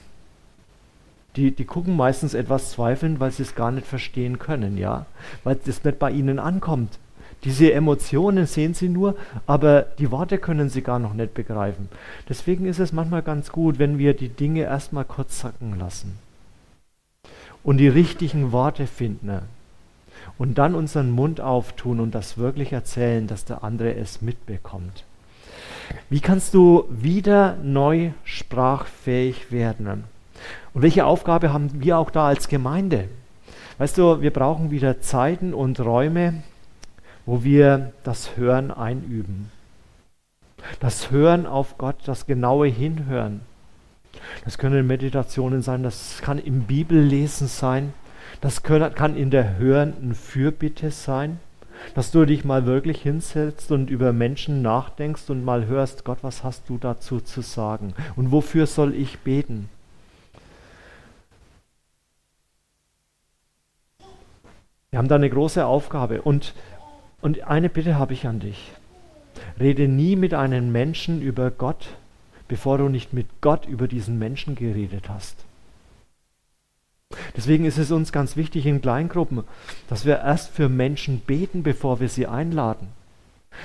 die, 1.36 1.50
die 1.50 1.64
gucken 1.64 1.96
meistens 1.96 2.34
etwas 2.34 2.70
zweifelnd, 2.70 3.20
weil 3.20 3.30
sie 3.30 3.42
es 3.42 3.54
gar 3.54 3.70
nicht 3.70 3.86
verstehen 3.86 4.38
können, 4.38 4.78
ja, 4.78 5.06
weil 5.44 5.58
es 5.66 5.84
nicht 5.84 5.98
bei 5.98 6.10
ihnen 6.10 6.38
ankommt. 6.38 6.98
Diese 7.44 7.72
Emotionen 7.72 8.46
sehen 8.46 8.74
sie 8.74 8.88
nur, 8.88 9.14
aber 9.46 9.82
die 9.82 10.10
Worte 10.10 10.38
können 10.38 10.70
sie 10.70 10.82
gar 10.82 10.98
noch 10.98 11.12
nicht 11.12 11.34
begreifen. 11.34 11.88
Deswegen 12.28 12.66
ist 12.66 12.78
es 12.78 12.92
manchmal 12.92 13.22
ganz 13.22 13.52
gut, 13.52 13.78
wenn 13.78 13.98
wir 13.98 14.14
die 14.14 14.30
Dinge 14.30 14.62
erstmal 14.62 15.04
kurz 15.04 15.40
sacken 15.40 15.78
lassen 15.78 16.18
und 17.62 17.76
die 17.78 17.88
richtigen 17.88 18.52
Worte 18.52 18.86
finden 18.86 19.42
und 20.38 20.58
dann 20.58 20.74
unseren 20.74 21.10
Mund 21.10 21.40
auftun 21.40 22.00
und 22.00 22.14
das 22.14 22.38
wirklich 22.38 22.72
erzählen, 22.72 23.26
dass 23.26 23.44
der 23.44 23.64
andere 23.64 23.94
es 23.94 24.20
mitbekommt. 24.22 25.04
Wie 26.10 26.20
kannst 26.20 26.54
du 26.54 26.84
wieder 26.90 27.56
neu 27.62 28.10
sprachfähig 28.24 29.50
werden? 29.50 30.04
Und 30.74 30.82
welche 30.82 31.06
Aufgabe 31.06 31.52
haben 31.52 31.80
wir 31.80 31.98
auch 31.98 32.10
da 32.10 32.26
als 32.26 32.48
Gemeinde? 32.48 33.08
Weißt 33.78 33.98
du, 33.98 34.20
wir 34.20 34.32
brauchen 34.32 34.70
wieder 34.70 35.00
Zeiten 35.00 35.54
und 35.54 35.80
Räume, 35.80 36.42
wo 37.24 37.44
wir 37.44 37.92
das 38.04 38.36
Hören 38.36 38.70
einüben. 38.70 39.50
Das 40.80 41.10
Hören 41.10 41.46
auf 41.46 41.78
Gott, 41.78 41.96
das 42.06 42.26
genaue 42.26 42.68
Hinhören. 42.68 43.42
Das 44.44 44.58
können 44.58 44.86
Meditationen 44.86 45.62
sein, 45.62 45.82
das 45.82 46.20
kann 46.22 46.38
im 46.38 46.62
Bibellesen 46.62 47.48
sein, 47.48 47.92
das 48.40 48.62
kann 48.62 49.16
in 49.16 49.30
der 49.30 49.58
hörenden 49.58 50.14
Fürbitte 50.14 50.90
sein, 50.90 51.40
dass 51.94 52.10
du 52.10 52.24
dich 52.24 52.44
mal 52.44 52.66
wirklich 52.66 53.02
hinsetzt 53.02 53.70
und 53.70 53.90
über 53.90 54.12
Menschen 54.12 54.62
nachdenkst 54.62 55.28
und 55.30 55.44
mal 55.44 55.66
hörst, 55.66 56.04
Gott, 56.04 56.18
was 56.22 56.44
hast 56.44 56.68
du 56.68 56.78
dazu 56.78 57.20
zu 57.20 57.42
sagen 57.42 57.94
und 58.16 58.32
wofür 58.32 58.66
soll 58.66 58.94
ich 58.94 59.18
beten? 59.20 59.68
Wir 64.90 64.98
haben 64.98 65.08
da 65.08 65.16
eine 65.16 65.30
große 65.30 65.66
Aufgabe 65.66 66.22
und 66.22 66.54
und 67.20 67.42
eine 67.42 67.68
Bitte 67.68 67.98
habe 67.98 68.12
ich 68.12 68.26
an 68.26 68.40
dich. 68.40 68.72
Rede 69.58 69.88
nie 69.88 70.16
mit 70.16 70.34
einem 70.34 70.70
Menschen 70.70 71.22
über 71.22 71.50
Gott, 71.50 71.88
bevor 72.46 72.78
du 72.78 72.88
nicht 72.88 73.12
mit 73.12 73.26
Gott 73.40 73.66
über 73.66 73.88
diesen 73.88 74.18
Menschen 74.18 74.54
geredet 74.54 75.08
hast. 75.08 75.45
Deswegen 77.36 77.64
ist 77.64 77.78
es 77.78 77.90
uns 77.90 78.12
ganz 78.12 78.36
wichtig 78.36 78.66
in 78.66 78.80
Kleingruppen, 78.80 79.44
dass 79.88 80.04
wir 80.04 80.18
erst 80.18 80.50
für 80.50 80.68
Menschen 80.68 81.20
beten, 81.20 81.62
bevor 81.62 82.00
wir 82.00 82.08
sie 82.08 82.26
einladen. 82.26 82.88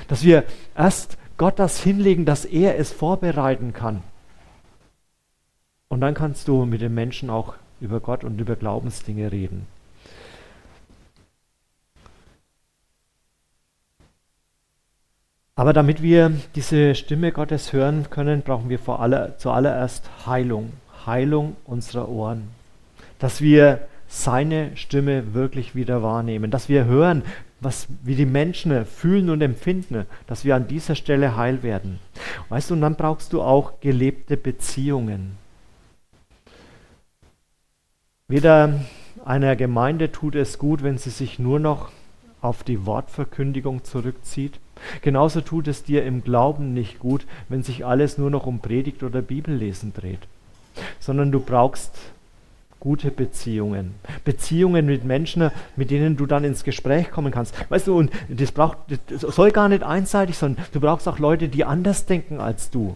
Dass 0.08 0.24
wir 0.24 0.44
erst 0.76 1.18
Gott 1.38 1.58
das 1.58 1.82
hinlegen, 1.82 2.26
dass 2.26 2.46
er 2.46 2.78
es 2.78 2.92
vorbereiten 2.92 3.74
kann. 3.74 4.04
Und 5.88 6.02
dann 6.02 6.14
kannst 6.14 6.48
du 6.48 6.66
mit 6.66 6.82
den 6.82 6.94
Menschen 6.94 7.30
auch 7.30 7.56
über 7.80 8.00
Gott 8.00 8.24
und 8.24 8.40
über 8.40 8.56
Glaubensdinge 8.56 9.32
reden. 9.32 9.68
Aber 15.56 15.74
damit 15.74 16.02
wir 16.02 16.32
diese 16.56 16.96
Stimme 16.96 17.32
Gottes 17.32 17.74
hören 17.74 18.10
können, 18.10 18.42
brauchen 18.42 18.70
wir 18.70 18.80
vor 18.80 19.02
aller, 19.02 19.38
zuallererst 19.38 20.10
Heilung, 20.26 20.74
Heilung 21.06 21.56
unserer 21.66 22.08
Ohren. 22.08 22.61
Dass 23.22 23.40
wir 23.40 23.88
seine 24.08 24.76
Stimme 24.76 25.34
wirklich 25.34 25.74
wieder 25.74 26.04
wahrnehmen, 26.04 26.52
dass 26.52 26.68
wir 26.68 26.84
hören, 26.84 27.24
was, 27.62 27.88
wie 28.04 28.16
die 28.16 28.26
Menschen 28.26 28.86
fühlen 28.86 29.30
und 29.30 29.42
empfinden, 29.42 30.06
dass 30.28 30.44
wir 30.44 30.56
an 30.56 30.68
dieser 30.68 30.96
Stelle 30.96 31.38
heil 31.38 31.64
werden. 31.64 32.00
Weißt 32.50 32.70
du, 32.70 32.74
und 32.74 32.82
dann 32.82 32.96
brauchst 32.96 33.32
du 33.32 33.42
auch 33.42 33.80
gelebte 33.80 34.36
Beziehungen. 34.36 35.38
Weder 38.28 38.82
einer 39.24 39.56
Gemeinde 39.56 40.12
tut 40.12 40.36
es 40.36 40.58
gut, 40.58 40.84
wenn 40.84 40.98
sie 40.98 41.12
sich 41.12 41.40
nur 41.40 41.60
noch 41.60 41.92
auf 42.42 42.64
die 42.64 42.86
Wortverkündigung 42.86 43.86
zurückzieht, 43.86 44.60
Genauso 45.02 45.42
tut 45.42 45.68
es 45.68 45.84
dir 45.84 46.04
im 46.06 46.24
Glauben 46.24 46.74
nicht 46.74 47.00
gut, 47.00 47.26
wenn 47.50 47.64
sich 47.64 47.86
alles 47.86 48.18
nur 48.18 48.30
noch 48.30 48.46
um 48.46 48.60
Predigt 48.60 49.04
oder 49.04 49.22
Bibellesen 49.22 49.94
dreht, 49.94 50.28
sondern 51.00 51.32
du 51.32 51.40
brauchst 51.40 51.92
gute 52.82 53.12
Beziehungen. 53.12 53.94
Beziehungen 54.26 54.88
mit 54.88 55.06
Menschen, 55.06 55.52
mit 55.78 55.92
denen 55.92 56.18
du 56.18 56.26
dann 56.26 56.44
ins 56.44 56.66
Gespräch 56.66 57.12
kommen 57.12 57.32
kannst. 57.32 57.56
Weißt 57.70 57.88
du, 57.88 57.98
und 57.98 58.12
das, 58.28 58.52
braucht, 58.52 58.80
das 59.08 59.22
soll 59.22 59.52
gar 59.52 59.70
nicht 59.70 59.84
einseitig 59.84 60.38
sein. 60.38 60.58
Du 60.74 60.82
brauchst 60.82 61.08
auch 61.08 61.20
Leute, 61.20 61.48
die 61.48 61.64
anders 61.64 62.08
denken 62.08 62.42
als 62.42 62.72
du. 62.72 62.96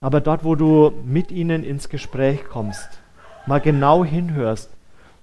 Aber 0.00 0.20
dort, 0.20 0.44
wo 0.44 0.56
du 0.56 0.92
mit 1.04 1.30
ihnen 1.30 1.62
ins 1.62 1.90
Gespräch 1.90 2.44
kommst, 2.46 2.88
mal 3.46 3.60
genau 3.60 4.02
hinhörst, 4.02 4.70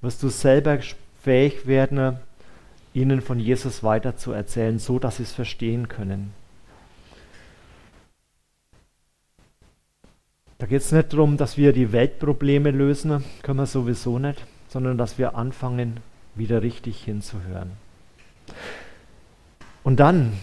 wirst 0.01 0.23
du 0.23 0.29
selber 0.29 0.77
fähig 1.21 1.65
werden, 1.65 2.17
ihnen 2.93 3.21
von 3.21 3.39
Jesus 3.39 3.83
weiterzuerzählen, 3.83 4.77
so 4.77 4.99
dass 4.99 5.17
sie 5.17 5.23
es 5.23 5.33
verstehen 5.33 5.87
können. 5.87 6.33
Da 10.59 10.67
geht 10.67 10.81
es 10.81 10.91
nicht 10.91 11.13
darum, 11.13 11.37
dass 11.37 11.57
wir 11.57 11.71
die 11.71 11.93
Weltprobleme 11.93 12.71
lösen, 12.71 13.23
können 13.43 13.59
wir 13.59 13.65
sowieso 13.65 14.19
nicht, 14.19 14.45
sondern 14.67 14.97
dass 14.97 15.17
wir 15.17 15.35
anfangen, 15.35 16.01
wieder 16.35 16.61
richtig 16.61 17.01
hinzuhören. 17.01 17.71
Und 19.83 20.01
dann, 20.01 20.33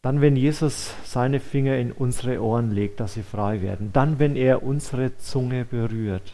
dann, 0.00 0.20
wenn 0.20 0.36
Jesus 0.36 0.94
seine 1.04 1.40
Finger 1.40 1.76
in 1.76 1.90
unsere 1.90 2.40
Ohren 2.40 2.70
legt, 2.70 3.00
dass 3.00 3.14
sie 3.14 3.24
frei 3.24 3.62
werden, 3.62 3.90
dann, 3.92 4.20
wenn 4.20 4.36
er 4.36 4.62
unsere 4.62 5.18
Zunge 5.18 5.64
berührt, 5.64 6.32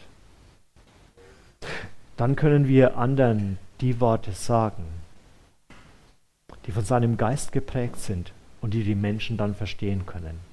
dann 2.15 2.35
können 2.35 2.67
wir 2.67 2.95
anderen 2.95 3.57
die 3.81 3.99
Worte 3.99 4.33
sagen, 4.33 4.83
die 6.67 6.71
von 6.71 6.85
seinem 6.85 7.17
Geist 7.17 7.51
geprägt 7.51 7.97
sind 7.97 8.33
und 8.61 8.75
die 8.75 8.83
die 8.83 8.95
Menschen 8.95 9.35
dann 9.35 9.55
verstehen 9.55 10.05
können. 10.05 10.52